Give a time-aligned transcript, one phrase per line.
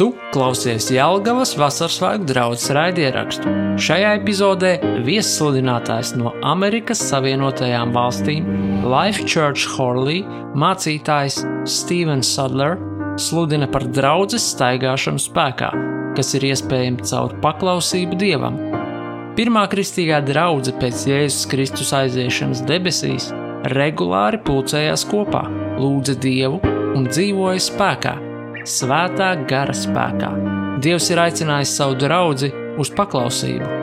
[0.00, 3.50] Tu klausies Jālgavas vasaras svētku draugas raidierakstu.
[3.84, 4.70] Šajā epizodē
[5.04, 8.46] viesludinātājs no Amerikas Savienotajām valstīm,
[8.88, 10.22] Life Church Horley
[10.56, 12.78] mācītājs Stevens Sadler
[13.20, 15.68] sludina par draudzes staigāšanu spēkā,
[16.16, 18.56] kas ir iespējama caur paklausību Dievam.
[19.36, 23.28] Pirmā kristīgā draudzene pēc Jēzus Kristus aiziešanas debesīs
[23.76, 25.44] regulāri pulcējās kopā,
[25.76, 26.64] lūdza Dievu
[26.96, 28.16] un dzīvoja spēkā
[28.68, 30.30] svētā gara spēkā.
[30.84, 33.78] Dievs ir aicinājis savu draugu uz paklausību.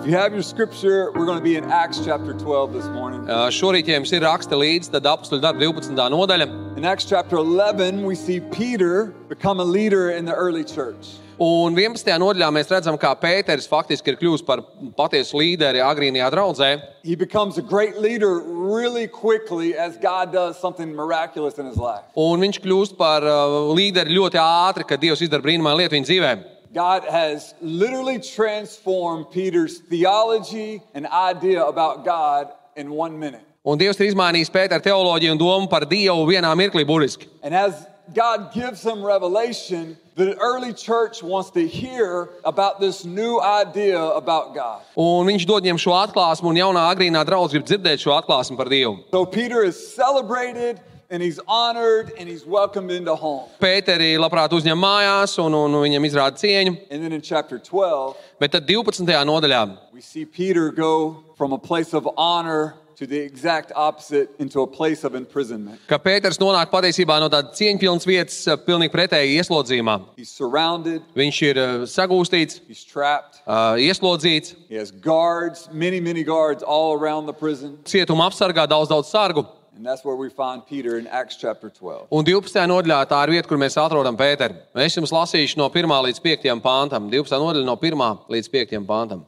[0.00, 3.28] If you have your scripture, we're going to be in Acts chapter 12 this morning.
[3.28, 5.92] Uh, Šorīt, ja jums ir raksta līdzi, tad apakstuļu darba 12.
[5.92, 6.46] nodaļa.
[6.80, 11.20] In Acts chapter 11, we see Peter become a leader in the early church.
[11.40, 12.04] Un 11.
[12.20, 14.60] nodaļā mēs redzam, kā Pēters faktiski ir kļuvis par
[14.92, 16.68] patiesu līderi agrīnajā draudzē.
[17.02, 22.04] He becomes a great leader really quickly as God does something miraculous in his life.
[22.12, 26.32] Un viņš kļūst par uh, līderi ļoti ātri, kad Dievs izdara brīnumainu lietu viņa dzīvē.
[26.76, 33.40] God has literally transformed Peter's theology and idea about God in one minute.
[33.64, 37.32] Un Dievs ir izmainījis Pētera teoloģiju un domu par Dievu vienā mirklī, burtiski.
[37.40, 43.40] And as God gives him revelation, the early church wants to hear about this new
[43.40, 44.82] idea about God.
[44.96, 48.70] Un viņš dod viņiem šo atklāsmu, un jaunā agrīnā draudzene grib dzirdēt šo atklāsmu par
[48.72, 49.04] Dievu.
[49.10, 50.80] So Peter is celebrated
[51.10, 53.48] and he's honored and he's welcomed into home.
[53.60, 56.76] Pēteri labprāt uzņem mājās, un, un viņam izrāda cieņu.
[56.90, 59.06] And then in chapter 12, Bet tad 12.
[59.26, 64.60] nodaļā we see Peter go from a place of honor to the exact opposite into
[64.60, 65.80] a place of imprisonment.
[65.88, 69.94] ka Pēters nonāk patiesībā no tādas cieņpilnas vietas, pilnīgi pretēji ieslodzījumā.
[70.20, 76.22] He's surrounded, Viņš ir eh, sagūstīts, he's trapped, eh, ieslodzīts, he has guards, many, many
[76.22, 77.78] guards all around the prison.
[77.84, 79.46] cietuma apsargā daudz, daudz sargu.
[79.74, 82.08] And that's where we find Peter in Acts chapter 12.
[82.12, 82.68] Un 12.
[82.68, 84.60] nodaļā tā ir vieta, kur mēs atrodam Pēteru.
[84.76, 87.08] Es jums lasīšu no 1 līdz 5 pāntam.
[87.08, 87.40] 12.
[87.40, 89.24] nodaļa no 1 līdz 5 pāntam.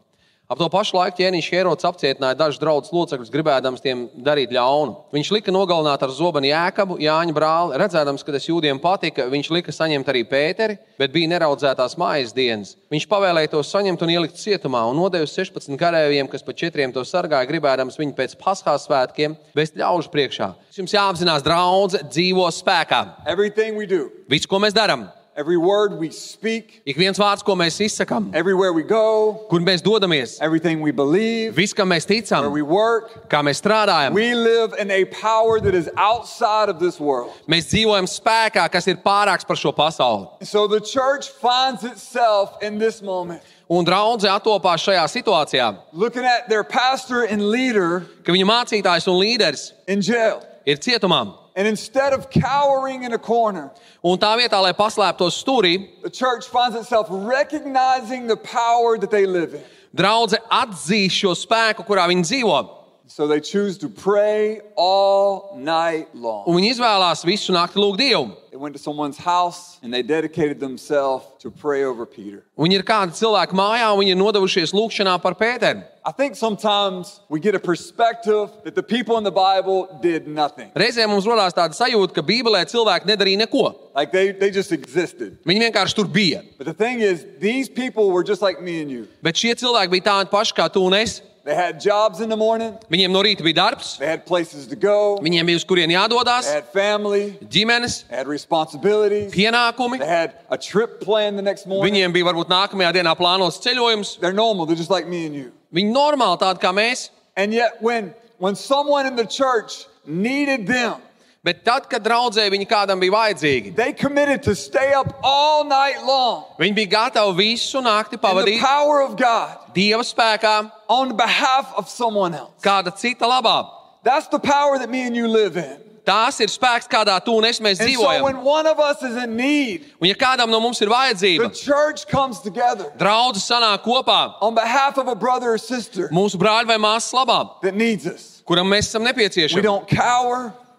[0.50, 4.96] Ap to pašu laiku ķēniņš Herods apcietināja dažus draugus locekļus, gribēdams tiem darīt ļaunu.
[5.14, 7.78] Viņš lika nogalināt ar zobenu jēkabu, Jāņa brāli.
[7.80, 12.74] Redzēdams, ka tas jūdiem patika, viņš lika saņemt arī Pēteri, bet bija neraudzētās mājas dienas.
[12.92, 17.06] Viņš pavēlēja to saņemt un ielikt cietumā un nodevis 16 karavīriem, kas pa četriem to
[17.08, 20.52] sargāja, gribēdams viņu pēc paskās svētkiem vest ļaužu priekšā.
[20.77, 23.05] Jums jāapzinās, draudzene dzīvo spēkā.
[23.24, 27.54] Everything we do, Viss, ko mēs darām, every word we speak, ik viens vārds, ko
[27.56, 32.20] mēs izsakām, everywhere we go, kur mēs dodamies, everything we believe, viss, kam mēs where
[32.22, 36.78] ticam, we work, kā mēs strādājam, we live in a power that is outside of
[36.78, 37.32] this world.
[37.48, 40.28] mēs dzīvojam spēkā, kas ir pārāks par šo pasauli.
[40.44, 46.48] So the church finds itself in this moment Un draudzē attopās šajā situācijā, looking at
[46.48, 50.42] their pastor and leader ka viņa mācītājs un līderis in jail.
[50.66, 51.42] ir cietumā.
[51.55, 53.70] And instead of cowering in a corner,
[54.02, 59.27] Un tā vietā, lai paslēptos stūrī, the church finds itself recognizing the power that they
[59.27, 59.62] live in.
[59.95, 62.81] draudzē atzīst šo spēku, kurā viņi dzīvo.
[63.08, 66.46] So they choose to pray all night long.
[66.46, 68.30] Un viņi izvēlās visu nakti lūgt Dievu.
[68.52, 72.45] They went to someone's house and they dedicated themselves to pray over Peter.
[72.57, 75.85] Viņi ir kādi cilvēki mājā, un viņi ir nodevušies lūgšanā par Pēteru.
[76.05, 80.70] I think sometimes we get a perspective that the people in the Bible did nothing.
[80.74, 83.92] Reizēm mums radās tāda sajūta, ka Bībelē cilvēki nedarīja neko.
[83.95, 85.39] Like they, they just existed.
[85.46, 86.42] Viņi vienkārši tur bija.
[86.58, 89.07] But the thing is, these people were just like me and you.
[89.23, 91.20] Bet šie cilvēki bija tādi paši kā tu un es.
[91.45, 94.77] They had jobs in the morning, Viņiem no rīta bija darbs, they had places to
[94.77, 99.98] go, viņiem bija uz kurien jādodas, they had family, ģimenes, they had responsibilities, pienākumi.
[99.98, 101.92] they had a trip planned the next morning.
[101.92, 104.20] Viņiem bija varbūt nākamajā dienā plānots ceļojums.
[104.20, 105.53] They're normal, they're just like me and you.
[105.75, 107.11] Viņi normāli tādi kā mēs.
[107.36, 111.01] And yet, when, when someone in the church needed them,
[111.45, 115.98] Bet tad, kad draudzē viņi kādam bija vajadzīgi, they committed to stay up all night
[116.07, 121.89] long viņi bija gatavi visu nakti pavadīt power of God Dieva spēkā, on behalf of
[121.91, 122.53] someone else.
[122.63, 123.67] kāda cita labā.
[124.05, 125.79] That's the power that me and you live in.
[126.07, 128.23] Tās ir spēks, kādā tu un es so dzīvojam.
[128.23, 131.50] when one of us is in need, Un ja kādam no mums ir the vajadzība,
[131.61, 136.67] church comes together draudzes sanāk kopā on behalf of a brother or sister mūsu brāļa
[136.67, 138.43] vai māsas labā, that needs us.
[138.47, 139.62] kuram mēs esam nepieciešami.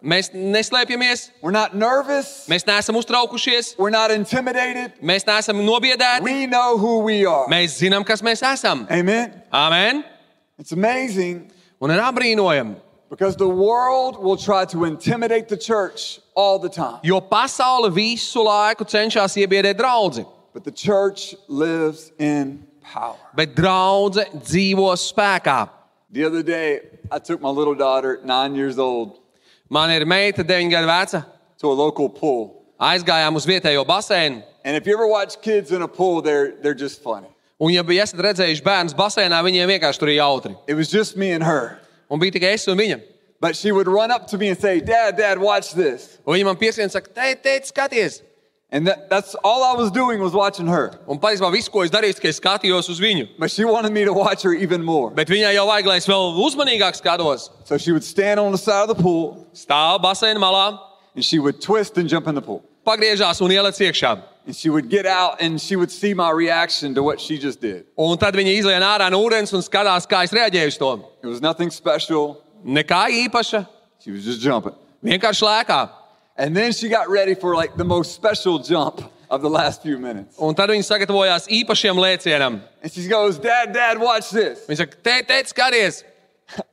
[0.03, 4.91] Mēs neslēpjamies, we're not nervous, mēs neesam uztraukušies, we're not intimidated.
[5.01, 6.21] mēs neesam nobiedēti.
[6.21, 7.47] We know who we are.
[7.47, 8.85] Mēs zinām, kas mēs esam.
[8.91, 9.41] Amen.
[9.53, 10.03] Amen!
[10.59, 11.49] It's amazing
[11.81, 12.75] Un ir apbrīnojami,
[13.09, 16.99] because the world will try to intimidate the church all the time.
[17.03, 20.25] jo pasaule visu laiku cenšas iebiedēt draugu.
[20.53, 23.15] But the church lives in power.
[23.35, 25.69] Bet draudzene dzīvo spēkā.
[26.11, 29.19] The other day, I took my little daughter, nine years old,
[29.73, 31.25] Man ir meita, 9 gadu veca,
[31.57, 32.61] to a local pool.
[32.77, 34.43] Aizgājām uz vietējo baseinu.
[34.63, 37.27] And if you ever watch kids in a pool, they're, they're just funny.
[37.57, 40.53] Un, ja bija esat redzējuši bērnus basēnā, viņiem vienkārši tur ir jautri.
[40.67, 41.79] It was just me and her.
[42.05, 42.99] Un bija tikai es un viņa.
[43.41, 46.19] But she would run up to me and say, Dad, Dad, watch this.
[46.21, 48.21] Un viņa man piesien saka, teikt, teikt, skaties.
[48.73, 50.97] And that, that's all I was doing was watching her.
[51.07, 53.27] Un patiesībā viss, ko es darīju, tikai skatījos uz viņu.
[53.37, 55.11] But she wanted me to watch her even more.
[55.11, 57.51] Bet viņai jau vajag, lai es vēl uzmanīgāk skatos.
[57.69, 60.79] So she would stand on the side of the pool Stāv basēna malā,
[61.13, 62.63] and she would twist and jump in the pool.
[62.83, 64.17] pagriežās un ielec iekšā.
[64.47, 67.61] And she would get out and she would see my reaction to what she just
[67.61, 67.85] did.
[67.95, 70.89] Un tad viņa izlien ārā no ūdens un skatās, kā es reaģēju uz to.
[71.21, 72.41] It was nothing special.
[72.65, 73.67] Nekā īpaša,
[74.03, 74.73] She was just jumping.
[75.05, 75.89] vienkārši lēkā.
[76.35, 79.97] And then she got ready for like the most special jump of the last few
[79.99, 80.37] minutes.
[80.39, 82.61] Un tad viņa sagatavojās īpašiem lēcienam.
[82.81, 84.65] And she goes, Dad, Dad, watch this.
[84.67, 86.03] Viņa saka, teikt, teikt, skaties.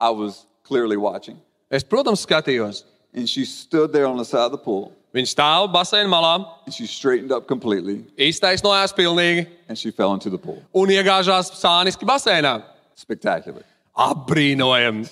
[0.00, 1.40] I was clearly watching.
[1.70, 2.84] Es, protams, skatījos.
[3.14, 6.32] And she stood there on the side of the pool Viņa stāv basēna malā,
[6.66, 10.60] and she straightened up completely iztaisnojās pilnīgi and she fell into the pool.
[10.76, 12.58] un iegāžās sāniski basēnā.
[12.96, 13.64] Spectacular.
[13.96, 15.08] Apbrīnojami.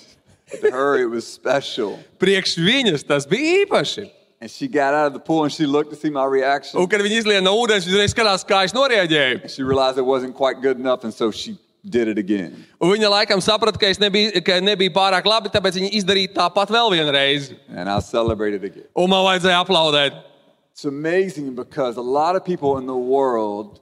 [0.51, 1.99] But to her, it was special.
[2.21, 4.11] Priekš viņas tas bija īpaši.
[4.41, 6.79] And she got out of the pool and she looked to see my reaction.
[6.81, 9.41] Un, kad viņi izlien no ūdens, viņi uzreiz skatās, kā es noreaģēju.
[9.41, 12.67] And she realized it wasn't quite good enough, and so she did it again.
[12.77, 16.73] Un viņa laikam saprata, ka es nebiju, ka nebiju pārāk labi, tāpēc viņa izdarīja tāpat
[16.77, 17.55] vēl vienreiz.
[17.73, 18.85] And I celebrated again.
[18.93, 20.21] Un man vajadzēja aplaudēt.
[20.75, 23.81] It's amazing because a lot of people in the world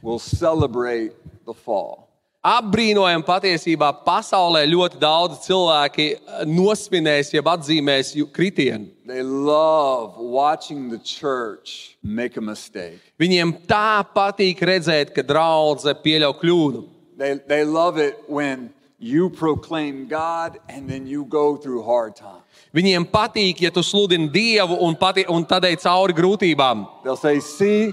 [0.00, 1.12] will celebrate
[1.44, 2.07] the fall.
[2.46, 6.04] Apbrīnojam, patiesībā pasaulē ļoti daudz cilvēki
[6.46, 8.92] nosvinēs, jeb atzīmēs kritienu.
[9.06, 13.02] They love watching the church make a mistake.
[13.18, 16.84] Viņiem tā patīk redzēt, ka draudzene pieļauj kļūdu.
[17.18, 18.70] They, they love it when
[19.00, 22.46] you proclaim God and then you go through hard times.
[22.70, 26.86] Viņiem patīk, ja tu sludini Dievu un, pati, un tad ej cauri grūtībām.
[27.02, 27.90] They'll say, See,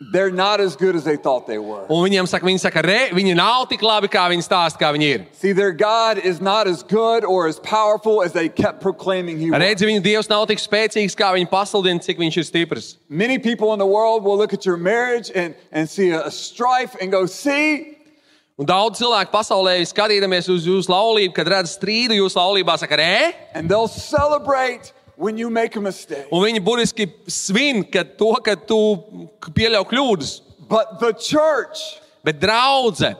[0.00, 1.84] they're not as good as they thought they were.
[1.92, 5.08] Un viņiem saka, viņi saka, re, viņi nav tik labi, kā viņi stāsta, kā viņi
[5.12, 5.26] ir.
[5.36, 9.50] See, their God is not as good or as powerful as they kept proclaiming He
[9.50, 9.60] was.
[9.60, 12.96] Redzi, viņa Dievs nav tik spēcīgs, kā viņi pasludina, cik viņš ir stiprs.
[13.08, 16.30] Many people in the world will look at your marriage and, and see a, a
[16.30, 17.96] strife and go, See,
[18.60, 23.32] Un daudz cilvēku pasaulē, skatīdamies uz jūsu laulību, kad redz strīdu jūsu laulībā, saka, re,
[23.56, 26.26] and they'll celebrate when you make a mistake.
[26.32, 28.78] un viņi burtiski svin ka to, ka tu
[29.52, 30.30] pieļauj kļūdas.
[30.70, 33.16] But the church, Bet draudzene,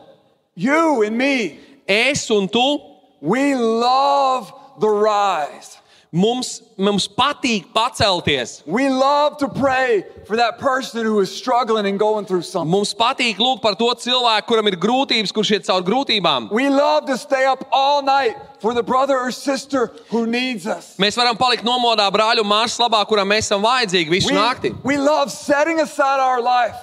[0.55, 1.58] you and me,
[1.88, 2.79] es un tu,
[3.20, 5.79] we love the rise.
[6.12, 8.62] Mums, mums patīk pacelties.
[8.67, 12.71] We love to pray for that person who is struggling and going through something.
[12.71, 16.51] Mums patīk lūgt par to cilvēku, kuram ir grūtības, kurš iet cauri grūtībām.
[16.51, 20.97] We love to stay up all night for the brother or sister who needs us.
[20.99, 24.75] Mēs varam palikt nomodā brāļu māsu labā, kuram mēs esam vajadzīgi visu We, naktī.
[24.85, 26.75] we love setting aside our life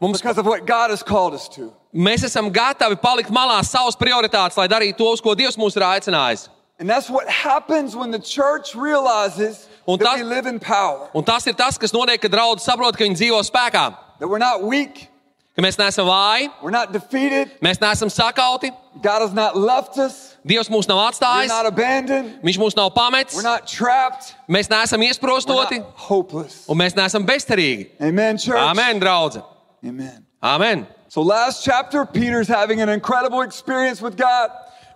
[0.00, 1.72] Mums- because of what God has called us to.
[1.94, 5.82] Mēs esam gatavi palikt malā savas prioritātes, lai darītu to, uz ko Dievs mūs ir
[5.86, 6.48] aicinājis.
[6.84, 11.08] And that's what happens when the church realizes Un that tas- we live in power,
[11.14, 14.36] Un tas ir tas, kas notiek, kad draugi saprot, ka viņi dzīvo spēkā, that we're
[14.36, 15.08] not weak,
[15.56, 18.70] ka mēs neesam vāji, we're not defeated, mēs neesam sakauti,
[19.00, 22.92] God has not left us, Dievs mūs nav we're atstājis, not abandoned, Viņš mūs nav
[22.92, 26.66] pametis, we're not trapped, mēs neesam we're iesprostoti not hopeless.
[26.68, 27.92] un mēs neesam bezcerīgi.
[28.02, 28.58] Amen, church.
[28.58, 29.42] Amen, draugs!
[29.82, 30.26] Amen.
[30.42, 30.86] Amen!
[31.08, 34.50] So last chapter, Peter's having an incredible experience with God.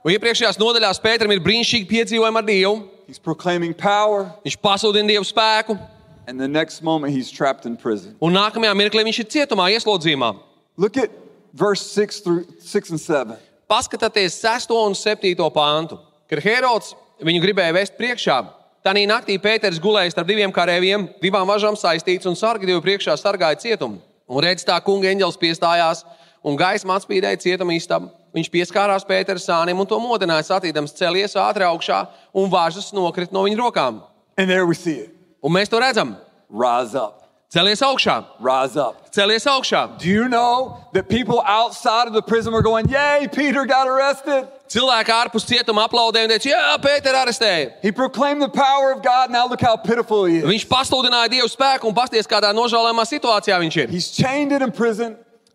[0.07, 2.75] Un iepriekšējās nodaļās Pēteram ir brīnišķīgi piedzīvojumi ar Dievu.
[3.09, 5.79] He's proclaiming power, Viņš pasludina Dievu spēku,
[6.29, 8.15] and the next moment he's trapped in prison.
[8.21, 10.35] un nākamajā mirklī viņš ir cietumā, ieslodzījumā.
[10.77, 11.11] Look at
[11.55, 13.37] verse 6 through 6 and 7.
[13.69, 14.71] Paskatieties 6.
[14.77, 15.35] un 7.
[15.53, 15.99] pāntu.
[16.29, 18.45] Kad Herods viņu gribēja vest priekšā,
[18.87, 23.59] Tanī naktī Pēters gulēja starp diviem karavīriem, divām važām saistīts un sargi divu priekšā sargāja
[23.59, 23.99] cietumu.
[24.31, 26.05] Un redz, tā kunga eņģelis piestājās
[26.45, 28.11] un gaisma atspīdēja cietuma istabu.
[28.37, 32.03] Viņš pieskārās Pētera sānim un to modināja, satīdams celies ātri augšā
[32.37, 34.03] un važas nokrita no viņa rokām.
[34.37, 35.15] And there we see it.
[35.43, 36.17] Un mēs to redzam.
[36.51, 37.15] Rise up.
[37.49, 39.11] Celies augšā, Rise up.
[39.11, 39.99] celies augšā.
[39.99, 44.45] Do you know that people outside of the prison were going, Yay, Peter got arrested?
[44.69, 47.73] Cilvēki ārpus cietuma aplaudēja un teica, Jā, Pēters arestēja.
[47.81, 49.31] He proclaimed the power of God.
[49.31, 50.45] Now look how pitiful he is.
[50.45, 53.89] Viņš pasludināja Dievu spēku un pasties, kādā nožēlojamā situācijā viņš ir.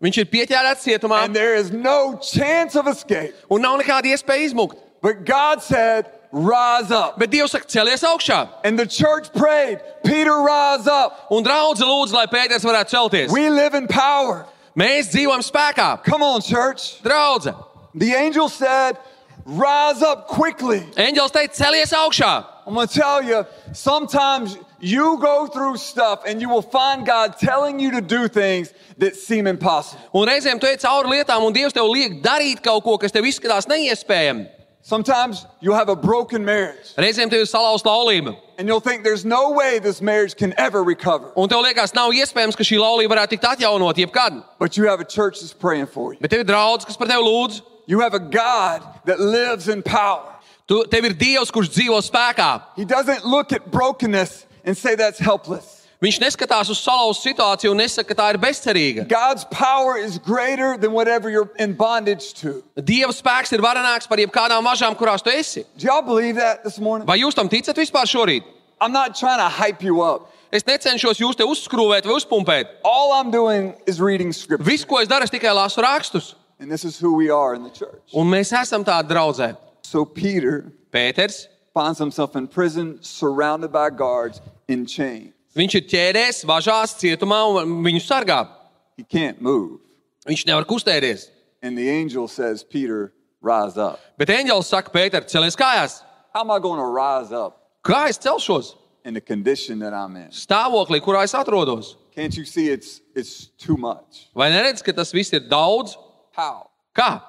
[0.04, 2.86] He's chained and in prison, Viņš ir pieķērēts cietumā and there is no chance of
[2.86, 3.34] escape.
[3.50, 4.76] un nav nekāda iespēja izmukt.
[5.00, 7.18] But God said, Rise up.
[7.18, 8.48] Bet Dievs saka, celies augšā.
[8.64, 11.28] And the church prayed, Peter, rise up.
[11.30, 13.32] Un draudzē lūdzu, lai Pēters varētu celties.
[13.32, 14.44] We live in power.
[14.76, 16.02] Mēs dzīvojam spēkā.
[16.02, 17.00] Come on, church.
[17.04, 17.54] Draudzē.
[17.94, 18.98] The angel said,
[19.46, 20.80] Rise up quickly.
[20.96, 22.46] Eņģēlis teica, celies augšā.
[22.66, 27.38] I'm going to tell you, sometimes you go through stuff and you will find God
[27.38, 30.02] telling you to do things that seem impossible.
[30.12, 33.24] Un reizēm tu ej cauri lietām, un Dievs tev liek darīt kaut ko, kas tev
[33.24, 34.50] izskatās neiespējami.
[34.84, 39.24] Sometimes you'll have a broken marriage Reizēm tev ir salauzta laulība, and you'll think there's
[39.24, 41.32] no way this marriage can ever recover.
[41.36, 44.44] un tev liekas, nav iespējams, ka šī laulība varētu tikt atjaunot jebkad.
[44.58, 46.20] But you have a church that's praying for you.
[46.20, 47.62] Bet tev ir draugs, kas par tevi lūdz.
[47.86, 50.32] You have a God that lives in power.
[50.68, 52.62] Tu, tev ir Dievs, kurš dzīvo spēkā.
[52.76, 55.84] He doesn't look at brokenness and say that's helpless.
[56.04, 59.06] Viņš neskatās uz salauztu situāciju un nesaka, ka tā ir bezcerīga.
[59.08, 62.60] God's power is greater than whatever you're in bondage to.
[62.76, 65.64] Dieva spēks ir varenāks par jebkādām mažām, kurās tu esi.
[65.78, 67.06] Do y'all believe that this morning?
[67.08, 68.44] Vai jūs tam ticat vispār šorīt?
[68.80, 70.28] I'm not trying to hype you up.
[70.52, 72.76] Es necenšos jūs te uzskrūvēt vai uzpumpēt.
[72.84, 74.66] All I'm doing is reading scripture.
[74.66, 76.34] Viss, ko es daru, es tikai lasu rakstus.
[76.60, 78.12] And this is who we are in the church.
[78.12, 79.54] Un mēs esam tādi draugi.
[79.82, 85.32] So Peter Pēters, finds himself in prison, surrounded by guards in chains.
[85.56, 88.48] viņš ir ķēdēs, važās, cietumā un viņu sargā.
[88.96, 89.80] He can't move.
[90.26, 91.28] Viņš nevar kustēties.
[91.62, 93.98] And the angel says, Peter, rise up.
[94.18, 96.02] Bet eņģēlis saka, Pēter, celies kājās.
[96.34, 98.74] How am I going to rise up Kā es celšos?
[99.04, 100.28] in the condition that I'm in?
[100.30, 101.94] Stāvoklī, kurā es atrodos.
[102.14, 104.28] Can't you see it's, it's too much?
[104.34, 105.96] Vai neredz, ka tas viss ir daudz?
[106.32, 106.70] How?
[106.96, 107.20] Kā?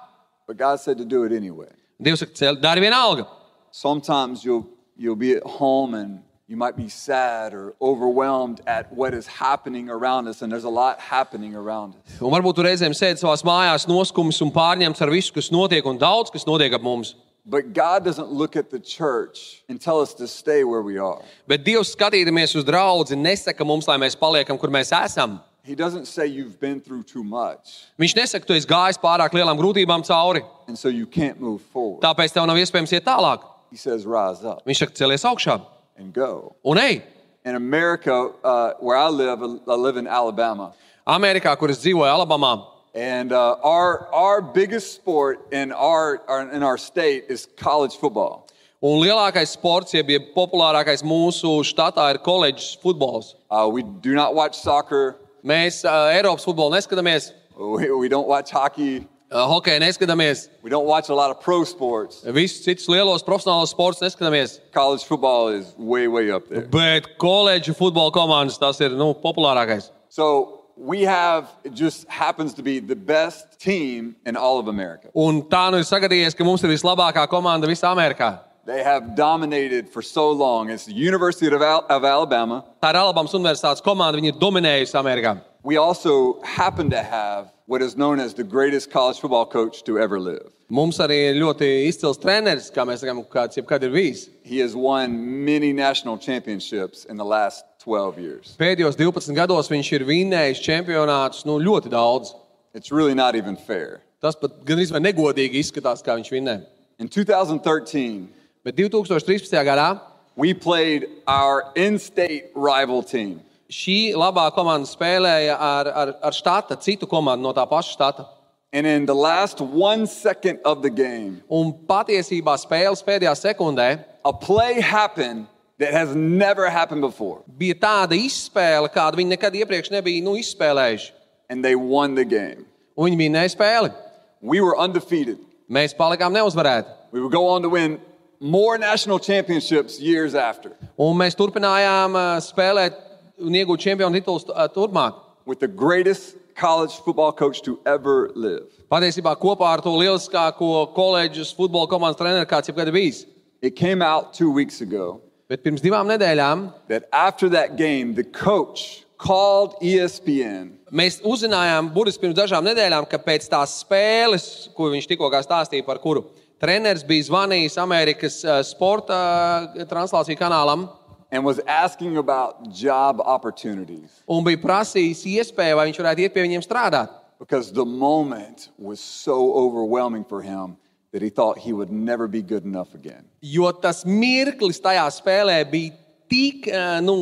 [0.48, 1.68] But God said to do it anyway.
[2.02, 3.28] Dievs saka, cel, dari vienalga.
[3.72, 9.14] Sometimes you'll, you'll be at home and you might be sad or overwhelmed at what
[9.14, 12.20] is happening around us, and there's a lot happening around us.
[12.22, 15.98] Un varbūt tu reizēm sēdi savā mājās, noskumis un pārņemts ar visu, kas notiek, un
[15.98, 17.16] daudz kas notiek ap mums.
[17.48, 21.22] But God doesn't look at the church and tell us to stay where we are.
[21.48, 25.40] Bet Dievs, skatīdamies uz draugu, nesaka mums, lai mēs paliekam, kur mēs esam.
[25.64, 29.58] He doesn't say you've been through too much, Viņš nesaka, tu esi gājis pārāk lielām
[29.58, 32.02] grūtībām cauri, and so you can't move forward.
[32.06, 33.42] tāpēc tev nav iespējams iet tālāk.
[33.72, 35.58] He says, rise up Viņš saka, celies augšā.
[35.98, 37.02] Un ej.
[37.46, 40.74] In America, uh, where I live, I live in Alabama.
[41.08, 46.64] Amerikā, kur es dzīvoju, Alabamā, And uh, our, our biggest sport in our, our, in
[46.64, 48.48] our state is college football.
[48.82, 53.36] un lielākais sports, jeb jeb populārākais mūsu štatā ir koledžas futbols.
[53.50, 58.50] Uh, we do not watch soccer, Mēs uh, Eiropas futbolu neskatāmies, we, we don't watch
[58.50, 62.24] hockey, uh, hokeju neskatāmies, we don't watch a lot of pro sports.
[62.24, 64.60] visus citus lielos profesionālos sportus neskatāmies.
[64.72, 66.68] College football is way, way up there.
[66.68, 69.92] Bet koledžu futbola komandas tas ir nu, populārākais.
[70.10, 75.10] So we have, it just happens to be the best team in all of America.
[75.16, 78.40] Un tā nu ir sagadījies, ka mums ir vislabākā komanda visā Amerikā.
[78.66, 80.72] They have dominated for so long.
[80.72, 82.66] It's the University of, Al- of Alabama.
[82.82, 85.40] Tā ir Alabamas Universitātes komanda, viņa ir dominējusi Amerikā.
[85.62, 90.00] We also happen to have what is known as the greatest college football coach to
[90.00, 90.50] ever live.
[90.70, 94.30] Mums arī ir ļoti izcils treneris, kā mēs sakām, kāds jebkad ir bijis.
[94.44, 95.14] He has won
[95.46, 98.56] many national championships in the last 12 years.
[98.58, 102.34] Pēdējos 12 gados viņš ir vinnējis čempionātus nu, ļoti daudz.
[102.74, 104.02] It's really not even fair.
[104.22, 106.58] Tas pat gandrīz vai negodīgi izskatās, kā viņš vinnē.
[106.98, 108.26] In 2013,
[108.66, 109.54] Bet 2013.
[109.62, 110.02] gadā
[110.36, 113.40] we played our in state rival team.
[113.70, 118.26] šī labā komanda spēlēja ar, ar, ar štata, citu komandu no tā paša štata.
[118.74, 124.34] And in the last one second of the game, Un patiesībā spēles pēdējā sekundē a
[124.34, 125.46] play happened
[125.78, 127.44] that has never happened before.
[127.46, 131.12] bija tāda izspēle, kādu viņi nekad iepriekš nebija nu, izspēlējuši.
[131.50, 132.66] And they won the game.
[132.98, 133.94] Un viņi vinnēja spēli.
[134.42, 135.38] We were undefeated.
[135.70, 136.90] Mēs palikām neuzvarēti.
[137.12, 138.00] We would go on to win
[138.40, 142.16] more national championships years after Un mēs turpinājām
[142.46, 142.98] spēlēt
[143.40, 145.22] un iegūt čempionu titulus turpmāk.
[145.46, 148.66] with the greatest college football coach to ever live.
[148.90, 153.26] Patiesībā kopā ar to lieliskāko koledžas futbola komandas treneru, kāds jebkad bijis.
[153.62, 158.24] It came out two weeks ago Bet pirms divām nedēļām that after that game, the
[158.24, 165.06] coach called ESPN mēs uzzinājām, burtiski pirms dažām nedēļām, ka pēc tās spēles, ko viņš
[165.12, 166.24] tikko stāstīja, par kuru
[166.66, 170.90] treneris bija zvanījis Amerikas ā, sporta ā, translāciju kanālam
[171.32, 176.48] and was asking about job opportunities un bija prasījis iespēju, vai viņš varētu iet pie
[176.48, 177.22] viņiem strādāt.
[177.40, 180.78] because the moment was so overwhelming for him
[181.12, 183.24] that he thought he would never be good enough again.
[183.42, 185.94] Jo tas mirklis tajā spēlē bija
[186.32, 187.16] tik ā, nu,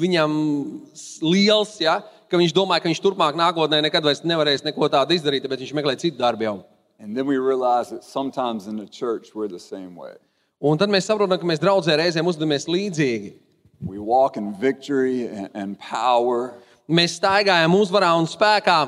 [0.00, 0.34] viņam
[1.22, 5.46] liels, ja, ka viņš domāja, ka viņš turpmāk nākotnē nekad vairs nevarēs neko tādu izdarīt,
[5.48, 6.56] bet viņš meklē citu darbu jau.
[6.98, 10.14] And then we realized that sometimes in the church we're the same way.
[10.62, 13.34] Un tad mēs saprotam, ka mēs draudzē reizēm uzvedamies līdzīgi.
[13.84, 16.54] We walk in victory and, and power.
[16.88, 18.78] Mēs staigājam uzvarā un spēkā,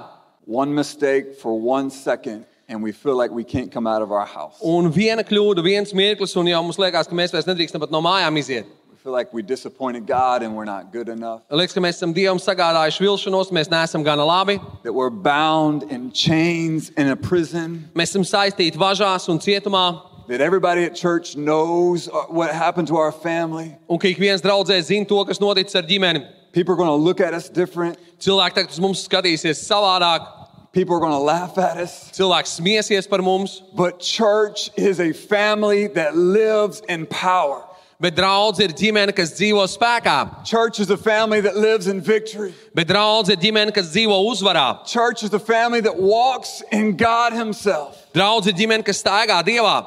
[0.46, 4.24] One mistake for one second, and we feel like we can't come out of our
[4.24, 4.60] house.
[4.62, 7.98] un viena kļūda, viens mirklis, un jau mums liekas, ka mēs vairs nedrīkstam pat no
[8.00, 8.68] mājām iziet.
[9.06, 11.42] We feel like we disappointed God and we're not good enough.
[11.48, 14.56] Liekas, ka mēs esam Dievam sagādājuši vilšanos, mēs neesam gana labi.
[14.82, 17.88] That we're bound in chains in a prison.
[17.94, 20.26] Mēs esam saistīti važās un cietumā.
[20.26, 23.76] That everybody at church knows uh, what happened to our family.
[23.88, 26.26] Un ka ik viens draudzē zina to, kas noticis ar ģimeni.
[26.50, 28.02] People are going to look at us different.
[28.18, 30.26] Cilvēki tagad uz mums skatīsies savādāk.
[30.72, 32.10] People are going to laugh at us.
[32.10, 33.62] Cilvēks smiesies par mums.
[33.72, 37.62] But church is a family that lives in power.
[37.98, 40.44] Bet draudz ir ģimene, kas dzīvo spēkā.
[40.44, 42.52] Church is a family that lives in victory.
[42.76, 44.84] Bet draudz ir ģimene, kas dzīvo uzvarā.
[44.84, 47.96] Church is a family that walks in God Himself.
[48.12, 49.78] Draudz ir ģimene, kas staigā Dievā.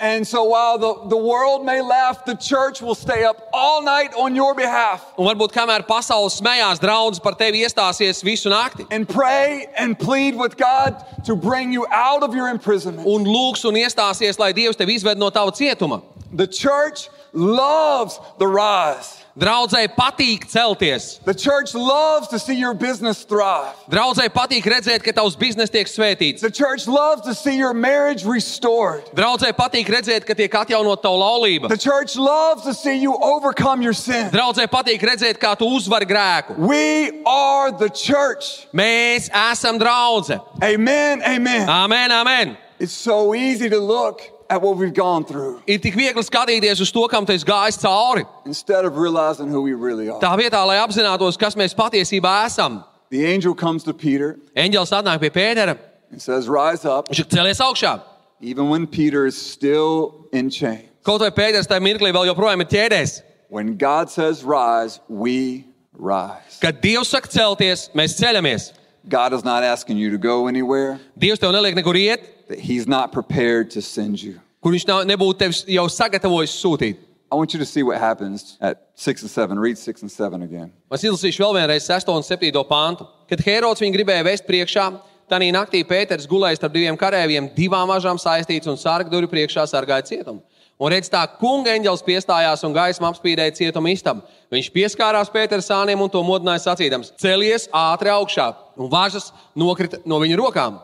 [0.00, 4.14] And so while the, the world may laugh, the church will stay up all night
[4.16, 8.86] on your behalf Un varbūt kamēr pasaule smējās, draudz par tevi iestāsies visu nakti.
[8.90, 13.06] and pray and plead with God to bring you out of your imprisonment.
[13.06, 16.02] Un lūgs un iestāsies, lai Dievs tevi izved no tava cietuma.
[16.32, 19.20] The church loves the rise.
[19.34, 21.18] Draudzēji patīk celties.
[21.24, 23.74] The church loves to see your business thrive.
[23.90, 26.38] Draudzēji patīk redzēt, ka tavs bizness tiek svētīts.
[26.38, 29.02] The church loves to see your marriage restored.
[29.18, 31.68] Draudzēji patīk redzēt, ka tiek atjaunot tava laulība.
[31.68, 34.30] The church loves to see you overcome your sin.
[34.30, 36.54] Draudzēji patīk redzēt, kā tu uzvari grēku.
[36.54, 38.68] We are the church.
[38.70, 40.38] Mēs esam draugi.
[40.62, 41.26] Amen.
[41.26, 41.68] Amen.
[41.68, 42.56] Amen, amen.
[42.78, 46.90] It's so easy to look at what we've gone through Ir tik viegli skatīties uz
[46.92, 48.24] to, kam esi gājis cauri.
[48.46, 50.20] instead of realizing who we really are.
[50.20, 52.84] Tā vietā, lai apzinātos, kas mēs patiesībā esam.
[53.10, 55.78] The angel comes to Peter Eņģēlis atnāk pie Pētera.
[56.10, 58.00] and says, Rise up, Viņš ir cēlies augšā.
[58.40, 60.88] even when Peter is still in chains.
[61.04, 63.22] Kaut vai Pēters tajā mirklī vēl joprojām ir ķēdēs.
[63.48, 66.58] When God says rise, we rise.
[66.60, 68.72] Kad Dievs saka celties, mēs ceļamies.
[69.08, 72.86] God is not asking you to go anywhere Dievs tev neliek nekur iet, that He's
[72.86, 74.40] not prepared to send you.
[74.62, 76.96] kur viņš nav, nebūtu tevi jau sagatavojis sūtīt.
[77.32, 79.58] I want you to see what happens at 6 and 7.
[79.58, 80.70] Read 6 and 7 again.
[80.92, 83.08] Es izlasīšu vēl vienreiz 6 un 7 pāntu.
[83.28, 84.92] Kad Herods viņu gribēja vest priekšā,
[85.24, 90.04] Tanī naktī Pēters gulēja starp diviem karavīriem, divām mažām saistīts un sargu durvju priekšā sargāja
[90.04, 90.42] cietumu.
[90.78, 94.20] Un redz, tā kunga eņģelis piestājās un gaisma apspīdēja cietuma istabu.
[94.52, 100.20] Viņš pieskārās Pētera sāniem un to modināja sacīdams: Celies ātri augšā, un važas nokrita no
[100.20, 100.76] viņa rokām.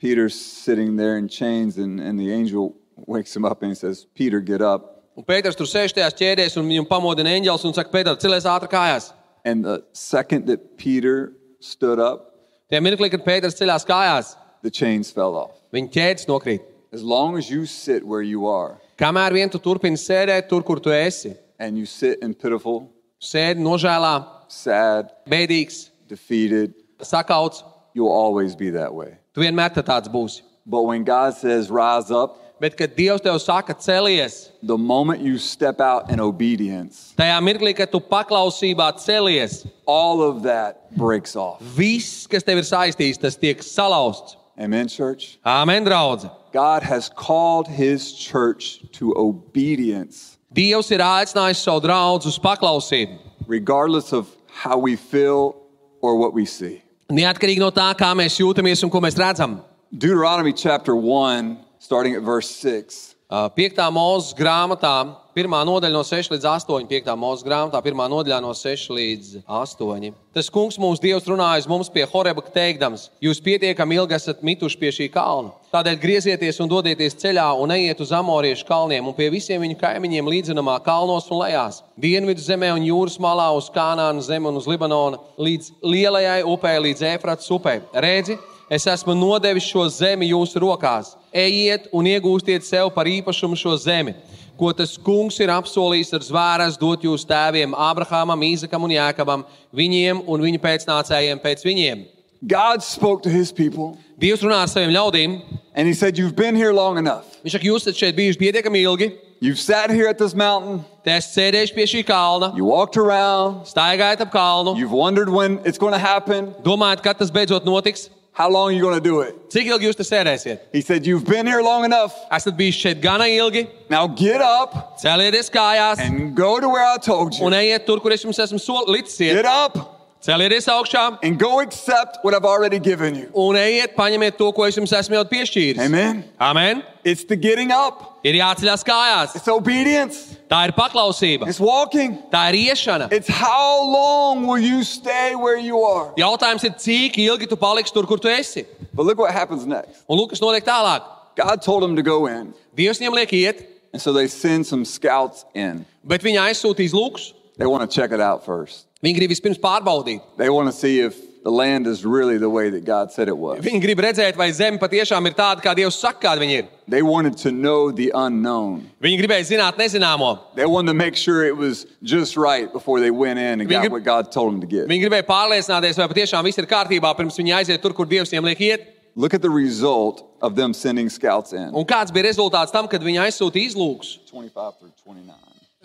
[0.00, 2.74] Peter's sitting there in chains, and, and the angel
[3.06, 4.96] wakes him up and he says, Peter, get up.
[5.16, 8.70] Un Pēters tur sēž tajās ķēdēs, un viņam pamodina eņģelis un saka, Pēter, celies ātri
[8.72, 9.10] kājās.
[9.44, 12.26] And the second that Peter stood up,
[12.70, 15.58] Tajā mirklī, kad Pēters ceļās kājās, the chains fell off.
[15.74, 16.64] viņa ķēdes nokrīt.
[16.92, 20.80] As long as you sit where you are Kamēr vien tu turpini sēdēt tur, kur
[20.80, 22.82] tu esi, and you sit in pitiful,
[23.20, 24.14] sēdi nožēlā,
[24.52, 27.62] sad, bēdīgs, defeated, sakauts,
[27.94, 29.16] you'll always be that way.
[29.34, 30.42] Tu vienmēr tā tāds būsi.
[30.66, 35.38] But when God says rise up, Bet, kad Dievs tev saka, celies, the moment you
[35.38, 41.62] step out in obedience, tajā mirklī, kad tu paklausībā celies, all of that breaks off.
[41.62, 44.36] viss, kas tev ir saistīts, tas tiek salauzts.
[44.60, 45.38] Amen, church?
[45.42, 46.28] Āmen, draugs!
[46.52, 53.18] God has called his church to obedience, Dievs ir aicinājis savu draugu uz paklausību.
[53.46, 55.56] regardless of how we feel
[56.02, 56.82] or what we see.
[57.10, 59.58] Neatkarīgi no tā, kā mēs jūtamies un ko mēs redzam.
[59.90, 63.09] Deuteronomy chapter 1, starting at verse 6.
[63.30, 64.90] Uh, Piektā mūzes grāmatā,
[65.38, 66.88] pirmā nodaļa no 6 līdz 8.
[66.90, 70.08] Piektā mūzes grāmatā, pirmā nodaļa no 6 līdz 8.
[70.34, 74.80] Tas kungs mūsu dievs runāja uz mums pie Horeba teikdams: Jūs pietiekami ilgi esat mituši
[74.82, 75.54] pie šī kalna.
[75.70, 80.34] Tādēļ griezieties un dodieties ceļā un ejiet uz Amoriešu kalniem un pie visiem viņu kaimiņiem
[80.34, 81.84] līdzenamā kalnos un lejās.
[82.02, 87.06] Dienvidu zemē un jūras malā uz Kanānu zemi un uz Libanonu līdz lielajai upei, līdz
[87.14, 87.78] Efratas upei.
[87.94, 88.40] Redzi,
[88.70, 91.16] Es esmu nodevis šo zemi jūsu rokās.
[91.32, 94.16] Ejiet un iegūstiet sev par īpašumu šo zemi,
[94.58, 100.24] ko tas kungs ir apsolījis ar zvērās dot jūsu tēviem, Abrahamam, Īzakam un Jākabam, viņiem
[100.26, 102.04] un viņu pēcnācējiem pēc viņiem.
[102.42, 105.40] God spoke to his people, Dievs runā ar saviem ļaudīm.
[105.74, 107.24] and he said, You've been here long enough.
[107.44, 109.12] Viņš saka, jūs esat šeit bijuši pietiekami ilgi,
[109.42, 115.60] You've sat here at this mountain, you walked around, staigājat ap kalnu, you've wondered when
[115.64, 116.52] it's going to happen.
[116.62, 118.10] domājat, kad tas beidzot notiks.
[118.40, 119.34] How long are you going to do it?
[119.52, 120.60] Cik ilgi jūs te sēdēsiet?
[120.72, 122.14] He said, You've been here long enough.
[122.32, 126.58] Esat bijuši šeit gana ilgi, Now get up tell it to celieties kājās and go
[126.58, 127.44] to where I told you.
[127.44, 129.18] un ejiet tur, kur es jums esmu solījis.
[129.18, 129.76] Get up
[130.24, 133.28] Celieties augšā and go accept what I've already given you.
[133.34, 135.78] un ejiet, paņemiet to, ko es jums esmu jau piešķīris.
[135.84, 136.24] Amen.
[136.40, 136.82] Amen.
[137.04, 139.36] It's the getting up, Ir jāceļās kājās.
[139.36, 141.46] it's obedience, Tā ir paklausība.
[141.46, 142.18] it's walking.
[142.30, 143.10] Tā ir iešana.
[143.12, 146.12] It's how long will you stay where you are?
[146.18, 148.66] Jautājums ir, cik ilgi tu paliksi tur, kur tu esi.
[148.92, 150.02] But look what happens next.
[150.08, 151.06] Un Lukas notiek tālāk.
[151.36, 154.84] God told him to go in, Dievs viņam liek iet, And so they send some
[154.84, 155.84] scouts in.
[156.04, 157.32] Bet viņi aizsūtīs lūksus.
[157.58, 158.86] They want to check it out first.
[159.02, 160.22] Viņi grib vispirms pārbaudīt.
[160.38, 163.36] They want to see if the land is really the way that God said it
[163.36, 163.60] was.
[163.64, 166.68] Viņi grib redzēt, vai zeme patiešām ir tāda, kā Dievs saka, kāda viņa ir.
[166.88, 168.90] They wanted to know the unknown.
[169.02, 170.38] Viņi gribēja zināt nezināmo.
[170.54, 173.70] They wanted to make sure it was just right before they went in and Viņi
[173.70, 174.88] got grib- what God told them to get.
[174.88, 178.44] Viņi gribēja pārliecināties, vai patiešām viss ir kārtībā, pirms viņi aiziet tur, kur Dievs viņiem
[178.50, 178.86] liek iet.
[179.16, 181.72] Look at the result of them sending scouts in.
[181.74, 184.18] Un kāds bija rezultāts tam, kad viņi aizsūtīja izlūkus?
[184.30, 185.34] 25 through 29.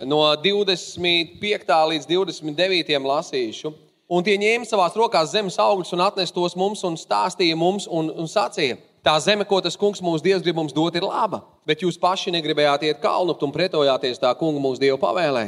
[0.06, 1.66] No 25.
[1.90, 3.02] līdz 29.
[3.02, 3.72] lasīšu.
[4.06, 8.12] Un tie ņēma savās rokās zemes augļus un atnesa tos mums un stāstīja mums un,
[8.14, 8.78] un sacīja.
[9.06, 11.40] Tā zeme, ko tas kungs mūsu dievs grib mums dot, ir laba.
[11.66, 15.44] Bet jūs paši negribējāt iet kalnu un pretojāties tā kunga mūsu dievu pavēlē.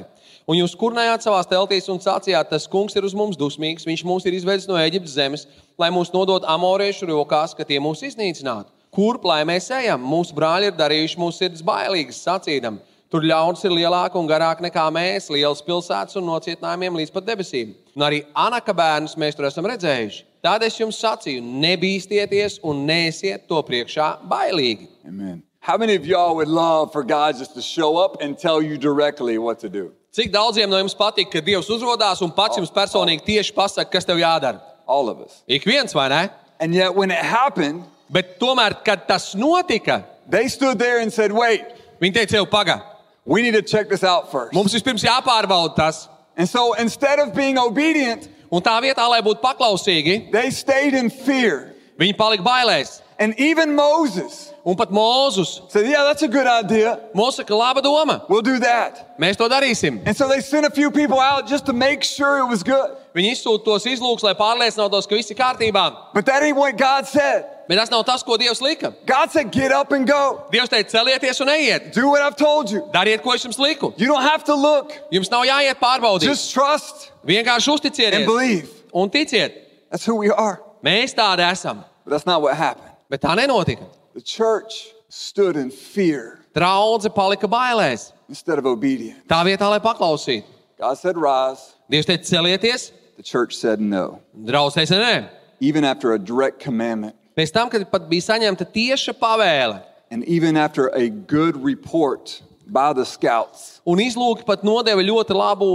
[0.51, 3.87] Un jūs kurnējāt savā teltīs un sacījāt, tas kungs ir uz mums dusmīgs.
[3.87, 5.47] Viņš mūs ir izvedis no Eģiptes zemes,
[5.79, 8.71] lai mūs nodot amoriešu rokās, ka tie mūs iznīcinātu.
[8.95, 10.03] Kurp lai mēs ejam?
[10.03, 14.85] Mūsu brāļi ir darījuši mūsu sirds bailīgas, sacīdam, Tur ļaudis ir lielāka un garāka nekā
[14.93, 17.73] mēs, liels pilsētas un nocietinājumiem līdz pat debesīm.
[17.97, 20.25] Un arī Anaka bērnus mēs tur esam redzējuši.
[20.45, 24.89] Tādēļ es jums sacīju, nebīsties un neesiet to priekšā bailīgi.
[25.09, 25.43] Amen.
[25.61, 28.79] How many of y'all would love for God just to show up and tell you
[28.79, 29.93] directly what to do?
[30.13, 34.05] Cik daudziem no jums patīk, ka Dievs uzrādās un pats jums personīgi tieši pasaka, kas
[34.09, 34.61] tev jādara?
[34.87, 35.43] All of us.
[35.47, 36.29] Ik viens, vai ne?
[36.61, 41.33] And yet, when it happened, Bet tomēr, kad tas notika, they stood there and said,
[41.33, 41.65] Wait,
[42.01, 42.88] viņi teica, jau pagaidi.
[43.29, 44.55] We need to check this out first.
[44.57, 46.09] Mums vispirms jāpārbauda tas.
[46.37, 51.11] And so, instead of being obedient, Un tā vietā, lai būtu paklausīgi, they stayed in
[51.11, 51.75] fear.
[52.01, 53.03] viņi palika bailēs.
[53.21, 57.01] And even Moses Un pat Mūzus said, Yeah, that's a good idea.
[57.15, 58.29] mums saka, laba doma.
[58.29, 59.19] We'll do that.
[59.19, 60.03] Mēs to darīsim.
[60.05, 62.91] And so they sent a few people out just to make sure it was good.
[63.15, 66.13] Viņi izsūta tos izlūgus, lai pārliecinātos, ka viss ir kārtībā.
[66.13, 67.47] But that ain't what God said.
[67.67, 68.95] Bet tas nav tas, ko Dievs lika.
[69.07, 70.45] God said, Get up and go.
[70.53, 71.95] Dievs teica, celieties un ejiet.
[71.95, 72.83] Do what I've told you.
[72.93, 73.95] Dariet, ko es jums liku.
[73.97, 76.29] You don't have to look, Jums nav jāiet pārbaudīt.
[76.29, 78.69] just trust Vienkārši and uzticieties believe.
[78.93, 79.53] un ticiet.
[79.91, 80.61] That's who we are.
[80.85, 81.85] Mēs tādi esam.
[82.05, 82.88] But that's not what happened.
[83.11, 83.87] Bet tā nenotika.
[84.15, 88.13] The church stood in fear Draudze palika bailēs.
[88.29, 89.21] instead of obedience.
[89.29, 90.45] Tā vietā, lai paklausītu.
[90.79, 91.75] God said, Rise.
[91.91, 92.93] Dievs teica, celieties.
[93.17, 94.21] The church said no.
[94.37, 95.29] Draudz teica, nē.
[95.61, 100.57] Even after a direct commandment Pēc tam, kad pat bija saņemta tieša pavēle, and even
[100.57, 105.69] after a good report by the scouts, un izlūki pat nodeva ļoti labu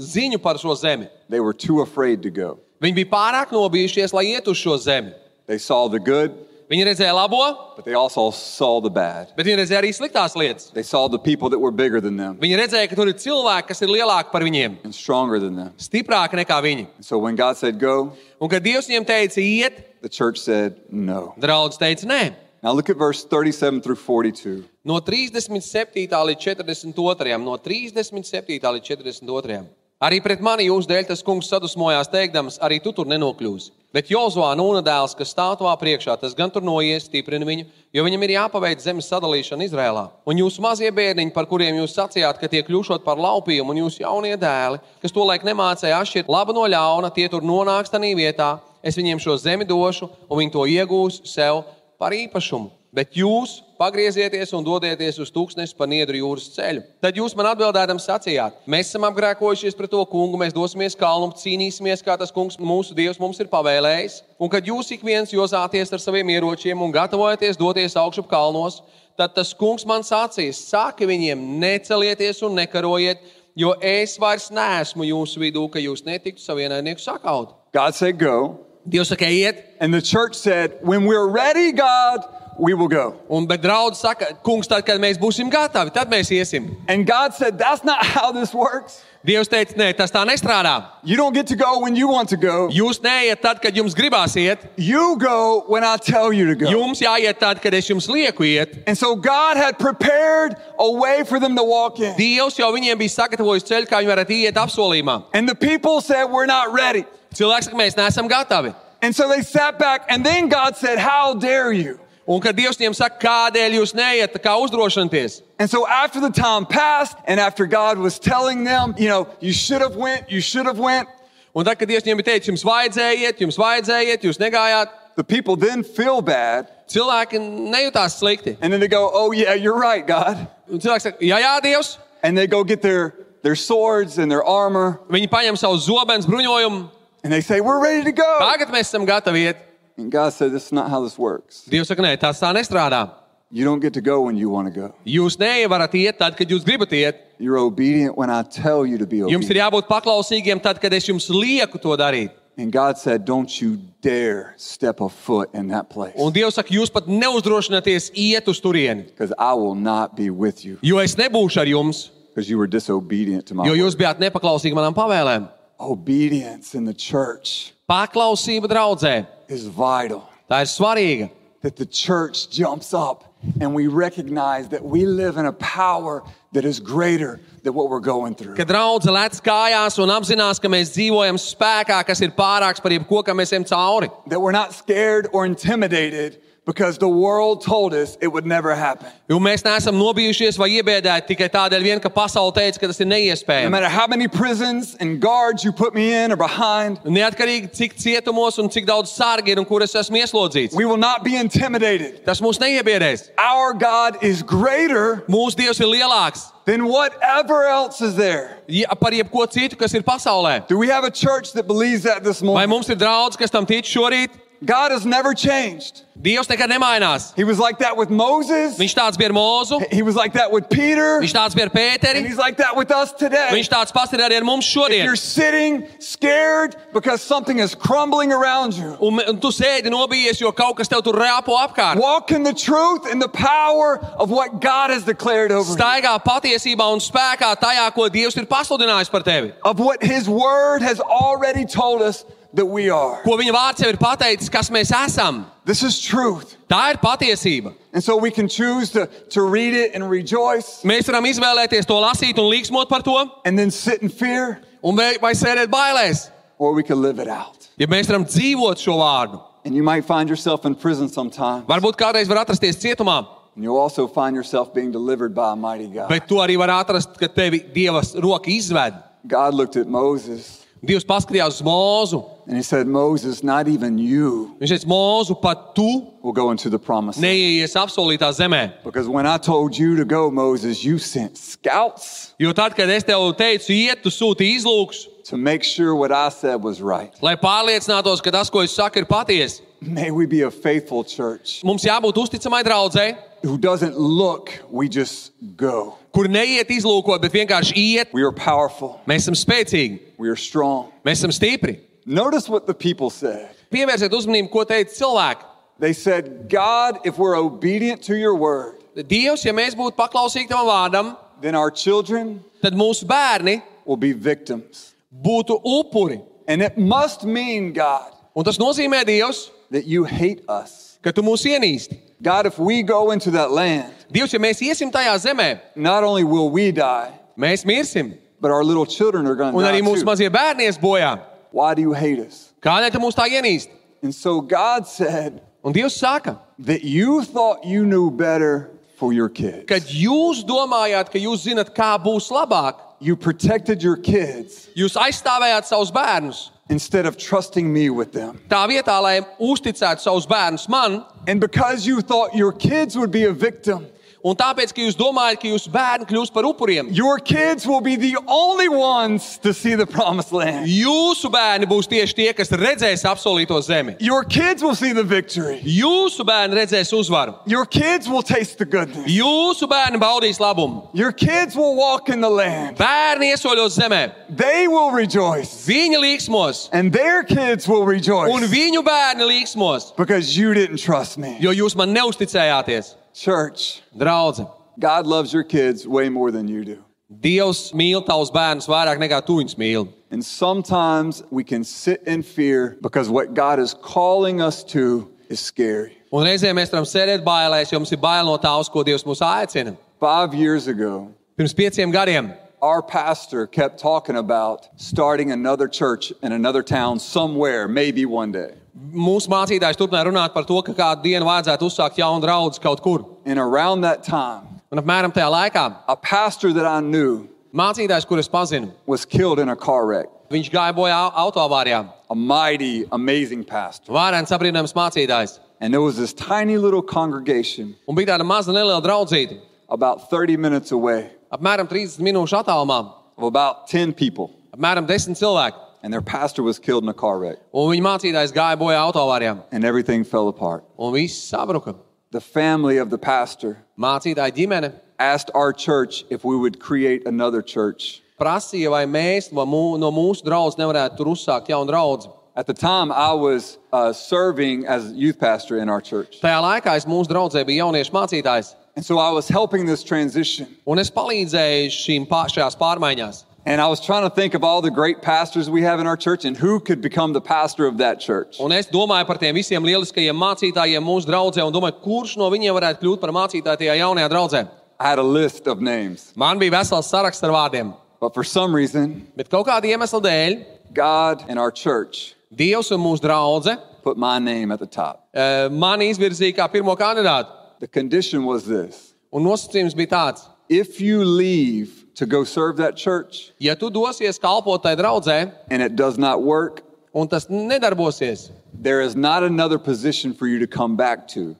[0.00, 1.10] ziņu par šo zemi.
[1.28, 2.58] they were too afraid to go.
[2.80, 5.12] Viņi bija pārāk nobijušies, lai iet uz šo zemi.
[5.46, 6.32] They saw the good,
[6.70, 7.40] Viņi redzēja labo,
[7.74, 9.32] but they also saw the bad.
[9.36, 10.68] bet viņi redzēja arī sliktās lietas.
[10.72, 13.66] They saw the people that were bigger than them Viņi redzēja, ka tur ir cilvēki,
[13.72, 15.72] kas ir lielāki par viņiem, and stronger than them.
[15.78, 16.86] stiprāki nekā viņi.
[16.94, 20.78] And so when God said go, Un kad Dievs viņiem teica, iet, the church said
[20.88, 21.34] no.
[21.36, 22.34] draugs teica, nē.
[22.62, 24.62] Now look at verse 37 through 42.
[24.84, 26.06] No 37.
[26.06, 27.38] līdz 42.
[27.42, 28.60] No 37.
[28.60, 29.64] līdz 42.
[30.00, 33.72] Arī pret mani jūs dēļ tas kungs sadusmojās, teikdams, arī tu tur nenokļūsi.
[33.90, 38.04] Bet Jozovā Nūna dēls, kas stāv tavā priekšā, tas gan tur noies, stiprina viņu, jo
[38.06, 40.04] viņam ir jāpaveic zemes sadalīšana Izrēlā.
[40.30, 44.04] Un jūsu mazie bērniņi, par kuriem jūs sacījāt, ka tie kļūšot par laupījumu, un jūsu
[44.04, 48.52] jaunie dēli, kas to laik nemācēja atšķirt labu no ļauna, tie tur nonāks tādā vietā.
[48.80, 51.64] Es viņiem šo zemi došu, un viņi to iegūs sev
[51.98, 52.70] par īpašumu.
[52.90, 56.82] Bet jūs pagriezieties un dodieties uz tūkstnesi pa niedru jūras ceļu.
[56.98, 62.02] Tad jūs man atbildēdam sacījāt, mēs esam apgrēkojušies pret to kungu, mēs dosimies kalnu cīnīsimies,
[62.02, 64.16] kā tas kungs mūsu dievs mums ir pavēlējis.
[64.42, 68.80] Un kad jūs ik viens jozāties ar saviem ieročiem un gatavojaties doties augšup kalnos,
[69.14, 73.22] tad tas kungs man sacīs, saki viņiem, necelieties un nekarojiet,
[73.54, 77.54] jo es vairs neesmu jūsu vidū, ka jūs netiktu savienainieku sakaut.
[77.70, 82.24] God said go, Dievs saka, iet, and the church said, When we're ready, God,
[82.60, 83.16] we will go.
[83.28, 86.68] Un, bet draugs saka, kungs, tad, kad mēs būsim gatavi, tad mēs iesim.
[86.88, 89.02] And God said, That's not how this works.
[89.20, 90.74] Dievs teica, nē, tas tā nestrādā.
[91.04, 92.70] You don't get to go when you want to go.
[92.72, 94.64] Jūs neiet tad, kad jums gribās iet.
[94.80, 96.70] You go when I tell you to go.
[96.72, 98.82] Jums jāiet tad, kad es jums lieku iet.
[98.86, 102.14] And so God had prepared a way for them to walk in.
[102.16, 105.18] Dievs jau viņiem bija sagatavojis ceļu, kā viņi varētu iet apsolījumā.
[105.34, 107.04] And the people said, We're not ready.
[107.36, 108.72] Cilvēks saka, mēs neesam gatavi.
[109.02, 112.00] And so they sat back, and then God said, How dare you?
[112.30, 115.40] Un kad Dievs viņiem saka, kādēļ jūs neiet, kā uzdrošināties.
[115.58, 119.52] And so after the time passed, and after God was telling them, you know, you
[119.52, 121.08] should have went, you should have went,
[121.52, 124.92] Un tad, kad Dievs viņiem bija teicis, jums vajadzēja iet, jums vajadzēja iet, jūs negājāt,
[125.16, 128.56] the people then feel bad, cilvēki nejūtās slikti.
[128.62, 130.46] and then they go, Oh, yeah, you're right, God.
[130.70, 131.98] Un cilvēks saka, jā, jā, Dievs.
[132.22, 136.88] And they go get their, their swords and their armor, Viņi paņem savu zobenu, bruņojumu.
[137.24, 138.38] and they say, We're ready to go.
[138.38, 139.56] Tagad mēs esam gatavi iet.
[139.96, 141.66] And God said, This is not how this works.
[141.68, 143.10] Dievs saka, nē, tas tā nestrādā.
[143.52, 144.94] You don't get to go when you want to go.
[145.04, 147.16] Jūs nevarat iet tad, kad jūs gribat iet.
[147.38, 149.58] You're obedient when I tell you to be Jums ir obedient.
[149.64, 152.30] jābūt paklausīgiem tad, kad es jums lieku to darīt.
[152.56, 156.68] And God said, Don't you dare step a foot in that place Un Dievs saka,
[156.68, 161.16] jūs pat neuzdrošināties iet uz turieni, because I will not be with you jo es
[161.16, 165.48] nebūšu ar jums, because you were disobedient to my jo jūs bijāt nepaklausīgi manām pavēlēm.
[165.80, 170.28] Obedience in the church Paklausība draudzē, is vital.
[170.50, 171.30] tā ir svarīga.
[171.62, 176.64] That the church jumps up and we recognize that we live in a power that
[176.64, 178.54] is greater than what we're going through.
[178.56, 183.22] Kad draudzene lec kājās un apzinās, ka mēs dzīvojam spēkā, kas ir pārāks par jebko,
[183.24, 184.08] kam mēs ejam cauri.
[184.26, 189.08] That we're not scared or intimidated because the world told us it would never happen.
[189.28, 193.06] Jo mēs neesam nobijušies vai iebiedēti tikai tādēļ, vien, ka pasaule teica, ka tas ir
[193.06, 193.70] No neiespējami.
[193.70, 198.58] matter how many prisons and guards you put me in or behind, Neatkarīgi cik cietumos
[198.58, 200.74] un cik daudz sargi ir un kur es esmu ieslodzīts.
[200.74, 202.24] we will not be intimidated.
[202.24, 203.30] Tas mūs neiebiedēs.
[203.38, 208.58] Our God is greater Mūsu Dievs ir lielāks than whatever else is there.
[208.68, 210.66] ja- par jebko citu, kas ir pasaulē.
[210.68, 212.68] Do we have a church that believes that this Vai morning?
[212.70, 214.28] mums ir draudz, kas tam tic šorīt?
[214.62, 216.02] God has never changed.
[216.20, 217.32] Dievs nekad nemainās.
[217.34, 218.76] He was like that with Moses.
[218.78, 221.18] Viņš tāds bija ar Mūzu, He was like that with Peter.
[221.22, 223.48] viņš tāds bija ar And Pēteri, he's like that with us today.
[223.52, 225.16] viņš tāds pats ir arī ar mums If you're šodien.
[225.16, 230.76] sitting scared because something is crumbling around you, Un, un tu sēdi nobijies, jo kaut
[230.76, 231.96] kas tev tur rāpo apkārt.
[231.96, 236.22] walk in the truth and the power of what God has declared over you, Staigā
[236.22, 239.54] patiesībā un spēkā tajā, ko Dievs ir pasludinājis par tevi.
[239.64, 243.20] of what His Word has already told us that we are.
[243.22, 245.44] Ko viņa vārds jau ir pateicis, kas mēs esam.
[245.64, 246.56] This is truth.
[246.68, 247.74] Tā ir patiesība.
[247.92, 251.94] And so we can choose to, to read it and rejoice Mēs varam izvēlēties to
[252.00, 256.30] lasīt un līksmot par to, and then sit in fear, un vai, vai sēdēt bailēs.
[256.58, 257.68] or we can live it out.
[257.78, 261.96] Ja mēs varam dzīvot šo vārdu, And you might find yourself in prison sometime, varbūt
[262.00, 266.08] kādreiz var atrasties cietumā, and you'll also find yourself being delivered by a mighty God.
[266.08, 268.94] bet tu arī vari atrast, ka tevi Dieva roka izved.
[269.26, 272.22] God looked at Moses Dievs paskatījās uz mūzu.
[272.50, 275.86] And He said, Moses, not even you Viņš teica, mūzu, pat tu
[276.20, 277.30] will go into the promised land.
[277.30, 278.82] neies apsolītā zemē.
[278.82, 283.04] Because when I told you to go, Moses, you sent scouts Jo tad, kad es
[283.04, 287.14] tev teicu, iet, tu sūti izlūks, to make sure what I said was right.
[287.22, 289.60] lai pārliecinātos, ka tas, ko es saku, ir patiesi.
[289.80, 295.30] May we be a faithful church Mums jābūt uzticamai draudzēji, who doesn't look, we just
[295.56, 295.96] go.
[296.12, 298.12] kur neiet izlūkot, bet vienkārši iet.
[298.12, 300.90] We are powerful, Mēs esam spēcīgi, we are strong.
[301.06, 301.78] mēs esam stipri.
[302.10, 303.54] Notice what the people said.
[303.70, 305.44] Pievērsiet uzmanību, ko teica cilvēki.
[305.78, 310.66] They said, God, if we're obedient to your word, Dievs, ja mēs būtu paklausīgi tam
[310.66, 314.92] vārdam, then our children tad mūsu bērni will be victims.
[315.14, 316.20] būtu upuri.
[316.48, 320.98] And it must mean, God, Un tas nozīmē, Dievs, that you hate us.
[321.02, 321.96] ka tu mūs ienīsti.
[322.20, 326.24] God, if we go into that land, Dievs, ja mēs iesim tajā zemē, not only
[326.24, 328.18] will we die, mēs mirsim.
[328.40, 329.70] but our little children are going to Un die.
[329.70, 330.06] arī mūsu too.
[330.10, 331.20] mazie bērni ies bojā.
[331.52, 332.52] Why do you hate us?
[332.62, 333.70] Kādēļ tu mūs tā ienīsti?
[334.02, 339.28] And so God said Un Dievs saka, that you thought you knew better for your
[339.28, 339.66] kids.
[339.66, 345.64] kad jūs domājāt, ka jūs zinat, kā būs labāk, You protected your kids jūs aizstāvējāt
[345.64, 346.50] savus bērnus.
[346.68, 348.38] instead of trusting me with them.
[348.48, 353.24] Tā vietā, lai uzticētu savus bērnus man, And because you thought your kids would be
[353.24, 353.86] a victim,
[354.22, 357.96] un tāpēc, ka jūs domājat, ka jūsu bērni kļūs par upuriem, your kids will be
[357.96, 360.66] the only ones to see the promised land.
[360.68, 363.96] jūsu bērni būs tieši tie, kas redzēs apsolīto zemi.
[364.00, 365.60] Your kids will see the victory.
[365.64, 367.34] Jūsu bērni redzēs uzvaru.
[367.46, 369.06] Your kids will taste the goodness.
[369.10, 370.88] Jūsu bērni baudīs labumu.
[370.92, 372.76] Your kids will walk in the land.
[372.76, 375.64] Bērni iesoļos zemē, They will rejoice.
[375.66, 381.16] viņi līksmos, And their kids will un rejoice viņu bērni līksmos, because you didn't trust
[381.18, 381.36] me.
[381.40, 382.94] jo jūs man neusticējāties.
[383.14, 386.84] Church, Draudzene, God loves your kids way more than you do.
[387.10, 389.92] Dievs mīl tavus bērnus vairāk nekā tu viņus mīli.
[390.10, 395.40] And sometimes we can sit in fear because what God is calling us to is
[395.40, 395.96] scary.
[396.12, 399.06] Un reizē mēs varam sēdēt bailēs, jo mums ir bail no tā, uz ko Dievs
[399.06, 399.76] mūs aicina.
[400.00, 406.32] Five years ago, Pirms pieciem gadiem our pastor kept talking about starting another church in
[406.32, 408.54] another town somewhere, maybe one day.
[408.92, 413.04] Mūsu mācītājs turpināja runāt par to, ka kādu dienu vajadzētu uzsākt jaunu draugu kaut kur.
[413.26, 418.28] And around that time, Un apmēram tajā laikā a pastor that I knew mācītājs, kurus
[418.30, 420.08] pazinu, was killed in a car wreck.
[420.30, 421.88] viņš gāja bojā autoavārijā.
[422.10, 423.92] A mighty, amazing pastor.
[423.92, 425.38] Vārēns apbrīnojams mācītājs.
[425.60, 430.36] And there was this tiny little congregation Un bija tāda maza neliela draudzīte, about 30
[430.36, 434.30] minutes away apmēram 30 minūšu attālumā, of about 10 people.
[434.56, 435.58] apmēram 10 cilvēki.
[435.82, 437.38] And their pastor was killed in a car wreck.
[437.54, 439.42] Un viņa mācītājs gāja bojā autoavārijā.
[439.52, 440.64] And everything fell apart.
[440.78, 441.76] Un viss sabruka.
[442.12, 447.40] the family of the pastor mācītāja ģimene asked our church if we would create another
[447.40, 448.02] church.
[448.20, 452.10] prasīja, vai mēs vai mū, no mūsu draudzes nevarētu tur uzsākt jaunu draugu.
[452.36, 456.20] At the time, I was uh, serving as youth pastor in our church.
[456.20, 460.46] Tajā laikā es mūsu draudzē biju jauniešu mācītājs, And so I was helping this transition.
[460.66, 463.24] un es palīdzēju šīm pār, šajās pārmaiņās.
[463.46, 465.96] And I was trying to think of all the great pastors we have in our
[465.96, 468.38] church and who could become the pastor of that church.
[468.38, 472.52] Un es domāju par tiem visiem lieliskajiem mācītājiem mūsu draudzē, un domāju, kurš no viņiem
[472.54, 474.48] varētu kļūt par mācītāju tajā jaunajā draudzē.
[474.78, 476.12] I had a list of names.
[476.16, 480.38] Man bija vesels saraksts ar vārdiem, But for some reason, bet kaut kāda iemesla dēļ
[480.74, 485.08] God and our church Dievs un mūsu draudzene put my name at the top.
[485.14, 487.28] eh, mani izvirzīja kā pirmo kandidātu.
[487.60, 492.76] The condition was this Un nosacījums bija tāds, if you leave to go serve that
[492.76, 496.62] church ja tu dosies kalpot tai draudzē, and it does not work,
[496.94, 501.36] un tas nedarbosies, there is not another position for you to come back to.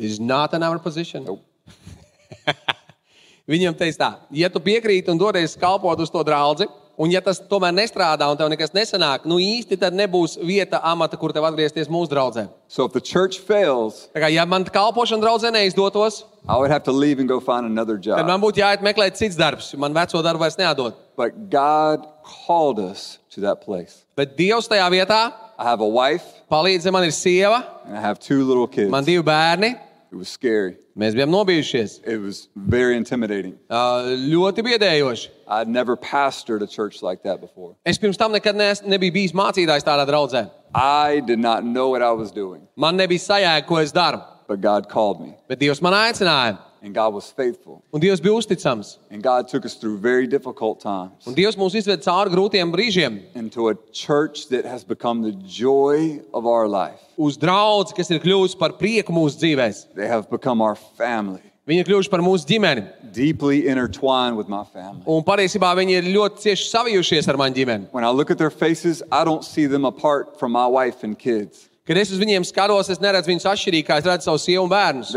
[0.00, 1.24] is not an our position.
[1.24, 1.44] Nope.
[3.50, 6.68] Viņam teica tā, ja tu piekrīti un dodies kalpot uz to draugu,
[7.00, 11.16] un ja tas tomēr nestrādā un tev nekas nesanāk, nu īsti tad nebūs vieta amata,
[11.20, 12.48] kur tev atgriezties mūsu draudzē.
[12.68, 16.92] So if the church fails, kā, ja man kalpošana draudzē neizdotos, I would have to
[16.92, 18.26] leave and go find another tad job.
[18.26, 19.72] man būtu jāiet meklēt cits darbs.
[19.76, 20.94] Man veco darbu vairs neatdod.
[21.16, 24.04] But God called us to that place.
[24.16, 28.18] Bet Dievs tajā vietā I have a wife palīdz, man ir sieva, and I have
[28.18, 28.90] two little kids.
[28.90, 29.78] man divi bērni.
[30.12, 30.76] It was scary.
[30.98, 32.00] Mēs bijām nobijušies.
[32.04, 33.54] It was very intimidating.
[33.70, 35.28] Ā, Ļoti biedējoši.
[35.46, 37.76] I'd never pastored a church like that before.
[37.86, 40.50] Es pirms tam nekad nees, nebiju bijis mācītājs tādā draudzē.
[40.74, 44.20] I did not know what I was doing, Man nebija sajēga, ko es daru.
[44.48, 47.82] but God called me, Bet Dievs man aicināja, and God was faithful.
[47.92, 48.98] un Dievs bija uzticams.
[49.10, 53.20] And God took us through very difficult times Un Dievs mūs izved cauri grūtiem brīžiem,
[53.34, 57.00] into a church that has become the joy of our life.
[57.18, 59.94] uz draugu, kas ir kļuvusi par prieku mūsu dzīvēm.
[59.94, 62.82] They have become our family, Viņi ir kļuvuši par mūsu ģimeni.
[63.12, 65.02] deeply intertwined with my family.
[65.06, 67.88] Un patiesībā viņi ir ļoti cieši savijušies ar mani ģimeni.
[67.92, 71.18] When I look at their faces, I don't see them apart from my wife and
[71.18, 71.68] kids.
[71.86, 74.70] Kad es uz viņiem skatos, es neredzu viņus atšķirīgi, kā es redzu savu sievu un
[74.70, 75.10] bērnus.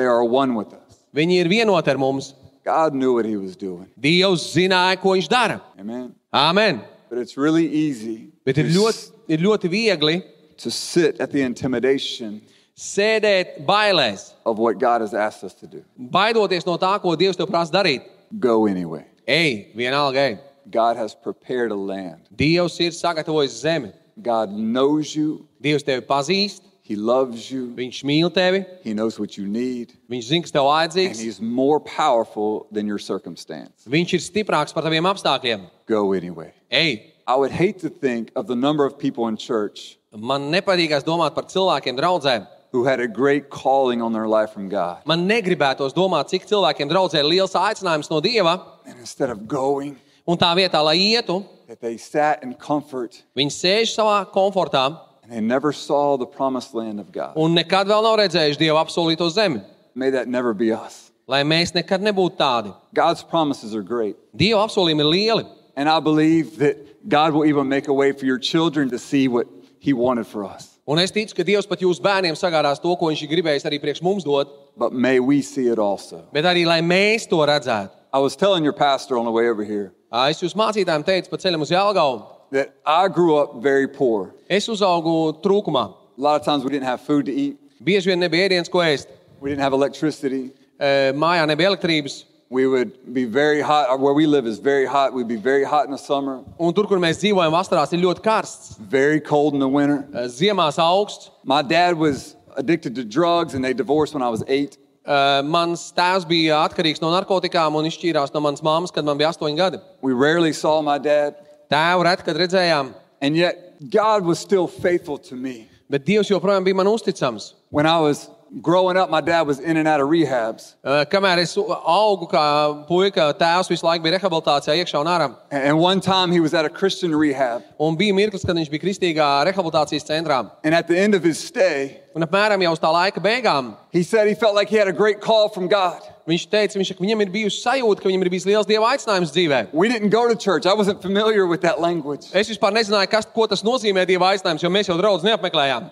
[1.13, 2.33] Viņi ir vienoti ar mums.
[2.65, 3.89] God knew what He was doing.
[3.99, 5.59] Dievs zināja, ko viņš dara.
[5.79, 6.13] Amen.
[6.33, 6.81] Amen.
[7.09, 10.15] But it's really easy Bet ir to, ļoti, ir ļoti viegli
[10.57, 12.41] to sit at the intimidation
[12.75, 15.83] sēdēt bailēs, of what God has asked us to do.
[15.97, 18.07] baidoties no tā, ko Dievs tev prasa darīt.
[18.39, 19.05] Go anyway.
[19.27, 20.39] Ej, vienalga, ej.
[20.71, 22.21] God has prepared a land.
[22.35, 23.93] Dievs ir sagatavojis zemi.
[24.21, 25.45] God knows you.
[25.61, 27.69] Dievs tevi pazīst, He loves you.
[27.77, 29.93] Viņš mīl tevi, He knows what you need.
[30.11, 31.19] Viņš zina, kas tev And vajadzīgs.
[31.23, 33.87] He's more powerful than your circumstance.
[33.87, 35.63] Viņš ir stiprāks par taviem apstākļiem.
[35.87, 36.51] Go anyway.
[36.69, 41.03] Ej, I would hate to think of the number of people in church man nepatīkās
[41.07, 42.47] domāt par cilvēkiem draudzē.
[42.73, 45.05] who had a great calling on their life from God.
[45.05, 49.95] Man negribētos domāt, cik cilvēkiem draudzē ir liels aicinājums no Dieva, And instead of going,
[50.27, 55.31] un tā vietā, lai ietu, that they sat in comfort viņi sēž savā komfortā and
[55.31, 57.33] they never saw the promised land of God.
[57.35, 59.63] un nekad vēl nav redzējuši Dieva apsolīto zemi.
[59.95, 61.11] May that never be us.
[61.27, 62.73] Lai mēs nekad nebūtu tādi.
[62.93, 64.15] God's promises are great.
[64.35, 65.45] Dieva apsolījumi ir lieli.
[65.75, 69.27] And I believe that God will even make a way for your children to see
[69.27, 69.47] what
[69.79, 70.69] He wanted for us.
[70.85, 73.79] Un es ticu, ka Dievs pat jūsu bērniem sagādās to, ko Viņš ir gribējis arī
[73.79, 76.25] priekš mums dot, But may we see it also.
[76.33, 77.91] bet arī lai mēs to redzētu.
[78.13, 81.29] I was telling your pastor on the way over here Ā, Es jūs mācītājiem teicu
[81.31, 82.25] pa ceļam uz Jālgaunu.
[82.53, 84.31] That I grew up very poor.
[84.49, 85.83] Es uzaugu trūkumā.
[86.17, 88.79] A lot of times we didn't have food to eat, Bieži vien nebija ēdienas, ko
[88.79, 89.07] ēst.
[89.41, 90.51] we didn't have electricity.
[90.79, 92.23] Ē, Mājā nebija elektrības.
[92.49, 93.99] We would be very hot.
[93.99, 95.11] Where we live is very hot.
[95.13, 98.21] We'd be very hot in the summer, Un tur, kur mēs dzīvojam, vasarās ir ļoti
[98.23, 98.77] karsts.
[98.79, 100.05] very cold in the winter.
[100.13, 101.31] Ē, Ziemās augsts.
[101.43, 104.77] My dad was addicted to drugs and they divorced when I was eight.
[105.07, 109.33] Ē, Mans tēvs bija atkarīgs no narkotikām un izšķīrās no manas mammas, kad man bija
[109.33, 109.79] astoņi gadi.
[110.01, 111.35] We rarely saw my dad.
[111.71, 115.69] Tēvu reti, kad redzējām, And yet, God was still faithful to me.
[115.89, 117.53] bet Dievs joprojām bija man uzticams.
[117.69, 118.29] When I was
[118.61, 120.75] growing up, my dad was in and out of rehabs.
[120.83, 125.35] Ē, Kamēr es augu kā puika, tēvs visu laiku bija rehabilitācijā, iekšā un ārā.
[125.51, 127.63] And one time he was at a Christian rehab.
[127.79, 130.51] Un bija mirklis, kad viņš bija kristīgā rehabilitācijas centrā.
[130.63, 134.03] And at the end of his stay, Un apmēram jau uz tā laika beigām he
[134.03, 135.97] said he felt like he had a great call from God.
[136.29, 139.33] viņš teica, viņš, ka viņam ir bijusi sajūta, ka viņam ir bijis liels dieva aicinājums
[139.33, 139.73] dzīvē.
[139.73, 140.65] We didn't go to church.
[140.65, 142.29] I wasn't familiar with that language.
[142.33, 145.89] Es vispār nezināju, kas, ko tas nozīmē dieva aicinājums, jo mēs jau draugus neapmeklējām.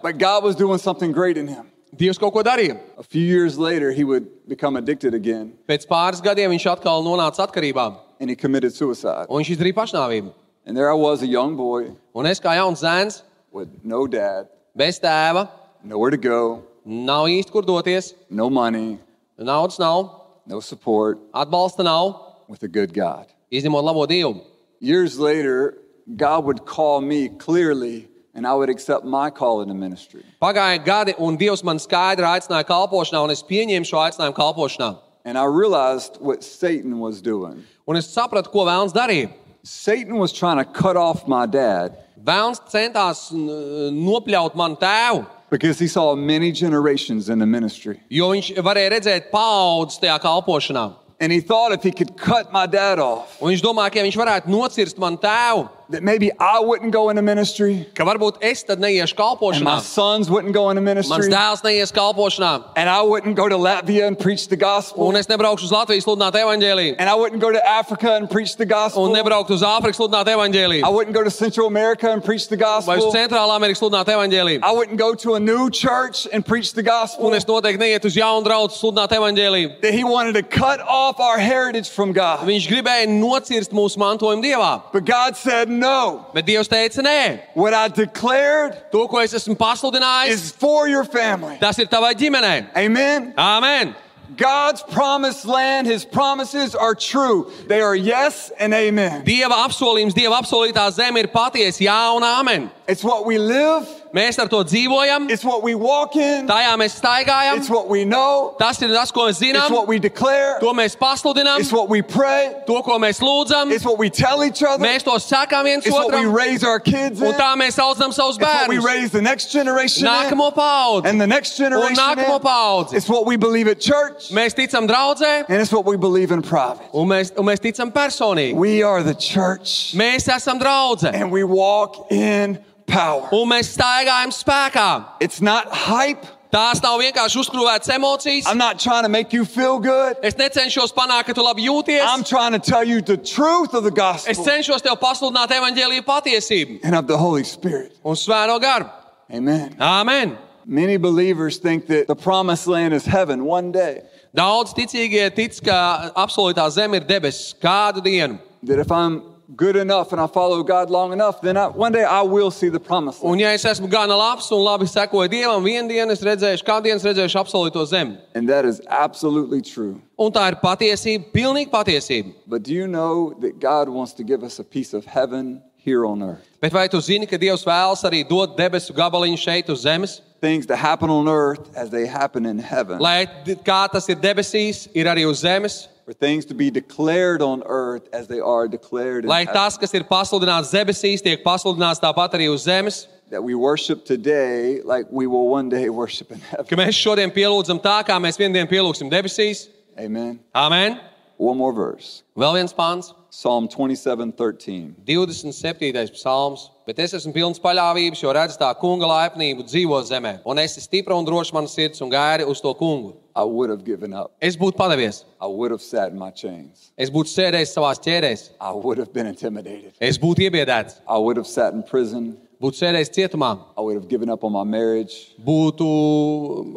[1.93, 2.77] But God was doing something great in him.
[2.77, 2.79] Dievs kaut ko darīja.
[2.97, 7.47] A few years later, he would become addicted again Pēc pāris gadiem viņš atkal nonāca
[7.47, 9.27] atkarībā, and he committed suicide.
[9.29, 10.33] un viņš izdarīja pašnāvību.
[10.65, 14.47] And there I was, a young boy Un es kā jauns zēns, with no dad,
[14.75, 15.49] bez tēva,
[15.83, 18.97] nowhere to go, Nav īsti kur doties, no money,
[19.37, 23.27] naudas nav, no support, atbalsta nav, with a good God.
[23.51, 24.41] izņemot labo Dievu.
[24.79, 25.77] Years later,
[26.15, 30.23] God would call me clearly, and I would accept my call in the ministry.
[30.41, 34.97] Pagāja gadi, un Dievs man skaidri aicināja kalpošanā, un es pieņēmu šo aicinājumu kalpošanā.
[35.25, 37.63] And I realized what Satan was doing.
[37.87, 39.29] Un es sapratu, ko Vēlns darīja.
[39.63, 45.87] Satan was trying to cut off my dad Vēlns centās nopļaut manu tēvu, because he
[45.87, 47.99] saw many generations in the ministry.
[48.09, 50.93] jo viņš varēja redzēt paudzes tajā kalpošanā.
[51.19, 54.05] And he thought if he could cut my dad off, Un viņš domāja, ka ja
[54.05, 58.63] viņš varētu nocirst manu tēvu, that maybe I wouldn't go into ministry ka varbūt es
[58.63, 59.81] tad neiešu and my kalpošanā.
[59.81, 64.07] sons wouldn't go into Mans ministry dēls neies kalpošanā, and I wouldn't go to Latvia
[64.07, 67.51] and preach the gospel un es nebraukšu uz Latvijas sludināt evaņģēlīju, and I wouldn't go
[67.51, 69.09] to Africa and preach the un gospel.
[69.09, 72.97] nebraukšu uz Āfriku sludināt I evaņģēlīju, wouldn't go to Central America and preach the vai
[72.97, 73.11] uz gospel.
[73.13, 74.59] Centrālā Amerikas sludināt evaņģēlīju.
[74.63, 77.27] I wouldn't go to a new church and preach the gospel.
[77.27, 79.81] Un es noteikti neietu uz jaunu draugu sludināt evaņģēlīju.
[79.81, 82.45] That he wanted to cut off our heritage from God.
[82.47, 86.27] Viņš gribēja nocirst mūsu mantojumu dievā, But God said, no.
[86.33, 91.03] bet Dievs teica, nē, What I declared to, ko es esmu pasludinājis, is for your
[91.03, 91.57] family.
[91.59, 92.69] tas ir tavai ģimenei.
[92.77, 93.33] Amen.
[93.35, 93.95] Āmen!
[94.37, 97.51] God's promised land, his promises are true.
[97.67, 99.25] They are yes and amen.
[99.25, 102.69] Dieva apsolījums, Dieva apsolītā zeme ir patiesa, jā un āmen.
[102.87, 106.99] It's what we live, Mēs ar to dzīvojam, it's what we walk in, tajā mēs
[106.99, 107.55] staigājam.
[107.57, 110.65] it's what we know, Tas ir tas, ko mēs it's zinām, what we declare, to
[110.73, 113.71] mēs pasludinām, it's what we pray, to, ko mēs lūdzam.
[113.71, 116.61] it's what we tell each other, Mēs to sakām viens it's what we otram, raise
[116.63, 118.83] our kids in, un tā mēs audzam savus it's what we bērnus.
[118.85, 122.41] raise the next generation in, Nākamo paudzi, and the next un generation nākamo in.
[122.41, 122.93] paudzi.
[122.95, 126.41] It's what we believe at church, Mēs ticam draudzē, and it's what we believe in
[126.41, 126.83] private.
[126.93, 128.55] un mēs, un mēs ticam personīgi.
[128.55, 132.59] We are the church, Mēs esam draudzē, and we walk in
[132.91, 133.27] power.
[133.31, 135.05] un mēs staigājam spēkā.
[135.19, 136.25] It's not hype.
[136.51, 138.45] Tās nav vienkārši uzkrāvētas emocijas.
[138.45, 140.17] I'm not trying to make you feel good.
[140.21, 142.27] Es necenšos panākt, ka tu labi I'm jūties.
[142.27, 143.95] trying to tell you the truth of the Es
[144.35, 147.95] gospel cenšos tev pasludināt evaņģēlīju patiesību and of the Holy Spirit.
[148.03, 148.89] un svēro garu.
[149.33, 149.75] Amen.
[149.79, 150.37] Āmen!
[150.65, 154.01] Many believers think that the promised land is heaven one day.
[154.35, 158.39] Daudz ticīgie tic, ka absolūtā zeme ir debesis kādu dienu.
[158.63, 159.23] That if I'm
[159.55, 162.69] good enough and I follow God long enough, then I, one day I will see
[162.69, 163.33] the promised land.
[163.33, 166.89] Un, ja es esmu gana labs un labi sekoju Dievam, vienā dienā es redzēšu, kādu
[166.89, 168.17] dienu es redzēšu absolūto zemi.
[168.35, 170.01] And that is absolutely true.
[170.17, 172.33] Un tā ir patiesība, pilnīga patiesība.
[172.47, 176.05] But do you know that God wants to give us a piece of heaven here
[176.05, 176.47] on earth?
[176.61, 180.21] Bet vai tu zini, ka Dievs vēlas arī dot debesu gabaliņu šeit uz zemes?
[180.41, 182.99] Things that happen on earth as they happen in heaven.
[182.99, 183.27] Lai
[183.65, 185.87] kā tas ir debesīs, ir arī uz zemes.
[186.11, 189.53] For things to be declared on earth as they are declared in Lai heaven.
[189.53, 193.07] tas, kas ir pasludināts debesīs, tiek pasludināts tāpat arī uz zemes.
[193.29, 196.65] That we worship today like we will one day worship in heaven.
[196.67, 199.69] Ka mēs šodien pielūdzam tā, kā mēs vienā dienā pielūgsim debesīs.
[199.97, 200.41] Amen.
[200.53, 200.99] Amen!
[201.37, 202.23] One more verse.
[202.35, 204.95] Vēl viens pāns, Psalm 27 13.
[205.05, 206.11] 27.
[206.11, 206.69] psalms.
[206.85, 210.33] Bet es esmu pilns paļāvības, jo redzu tā kunga laipnību dzīvo zemē.
[210.43, 213.13] Un es esmu stipra un droša manas sirds un gairi uz to kungu.
[213.33, 214.33] I would have given up.
[214.41, 215.23] Es būtu padevies.
[215.39, 216.91] I would have sat in my chains.
[216.99, 218.49] Es būtu sēdējis savā ķērēs.
[218.59, 219.93] I would have been intimidated.
[220.01, 220.99] Es būtu iebiedēts.
[221.07, 222.35] I would have sat in prison.
[222.61, 223.51] Būtu sēdējis cietumā.
[223.75, 225.33] I would have given up on my marriage.
[225.41, 225.87] Būtu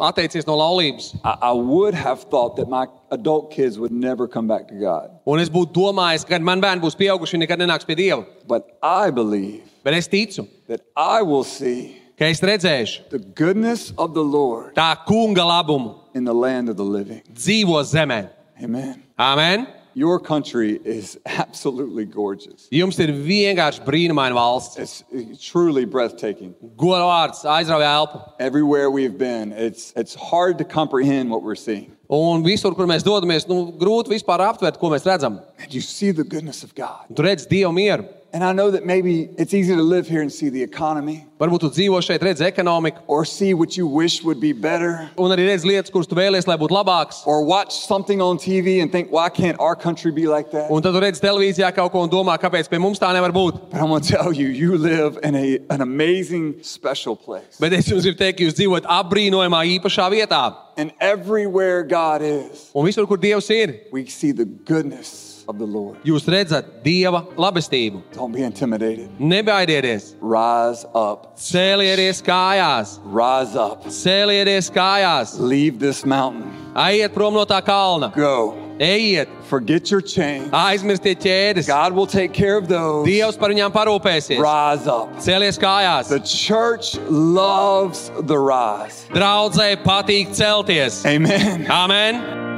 [0.01, 1.11] atteicies no laulības.
[1.23, 5.13] I, I would have thought that my adult kids would never come back to God.
[5.29, 8.25] Un es būtu domājis, ka kad man bērni būs pieauguši, viņi nekad nenāks pie Dieva.
[8.49, 13.93] But I believe Bet es ticu, that I will see ka es redzēšu the goodness
[13.99, 17.21] of the Lord tā kunga labumu in the land of the living.
[17.29, 18.31] dzīvo zemē.
[18.63, 19.03] Amen.
[19.19, 19.67] Amen!
[19.95, 22.69] Your country is absolutely gorgeous.
[22.73, 24.79] Jums ir vienkārši brīnumaina valsts.
[24.79, 26.55] It's, it's truly breathtaking.
[26.77, 28.21] Goda vārds aizrauja elpu.
[28.41, 31.93] Everywhere we've been, it's, it's hard to comprehend what we're seeing.
[32.11, 35.41] Un visur, kur mēs dodamies, nu, grūti vispār aptvert, ko mēs redzam.
[35.63, 37.07] And you see the goodness of God.
[37.15, 38.09] Tu redz Dievu mieru.
[38.35, 41.61] And I know that maybe it's easy to live here and see the economy Varbūt
[41.65, 45.49] tu dzīvo šeit, redz ekonomiku, or see what you wish would be better un arī
[45.49, 47.23] redz lietas, kuras tu vēlies, lai būtu labākas.
[47.27, 50.71] or watch something on TV and think, why can't our country be like that?
[50.71, 53.71] Un tad tu redz televīzijā kaut ko un domā, kāpēc pie mums tā nevar būt.
[53.71, 57.59] But I'm going to tell you, you live in a, an amazing, special place.
[57.61, 60.57] Bet es jums gribu teikt, ka jūs dzīvojat apbrīnojamā, īpašā vietā.
[60.77, 65.65] And everywhere God is, Un visur, kur Dievs ir, we see the goodness of the
[65.67, 65.97] Lord.
[66.05, 68.03] jūs redzat Dieva labestību.
[68.13, 69.09] Don't be intimidated.
[69.21, 71.37] Nebaidieties, Rise up.
[71.37, 73.85] cēlieties kājās, Rise up.
[73.87, 76.51] cēlieties kājās, Leave this mountain.
[76.75, 78.55] aiziet prom no tā kalna, Go.
[78.81, 80.51] Ejiet, Forget your chain.
[80.51, 81.67] aizmirstiet ķēdes.
[81.69, 83.07] God will take care of those.
[83.07, 84.37] Dievs par viņām parūpēsies.
[84.41, 85.15] Rise up.
[85.19, 86.09] Celies kājās.
[86.09, 89.07] The church loves the rise.
[89.15, 91.05] Draudzēji patīk celties.
[91.07, 91.67] Amen.
[91.71, 92.54] Amen!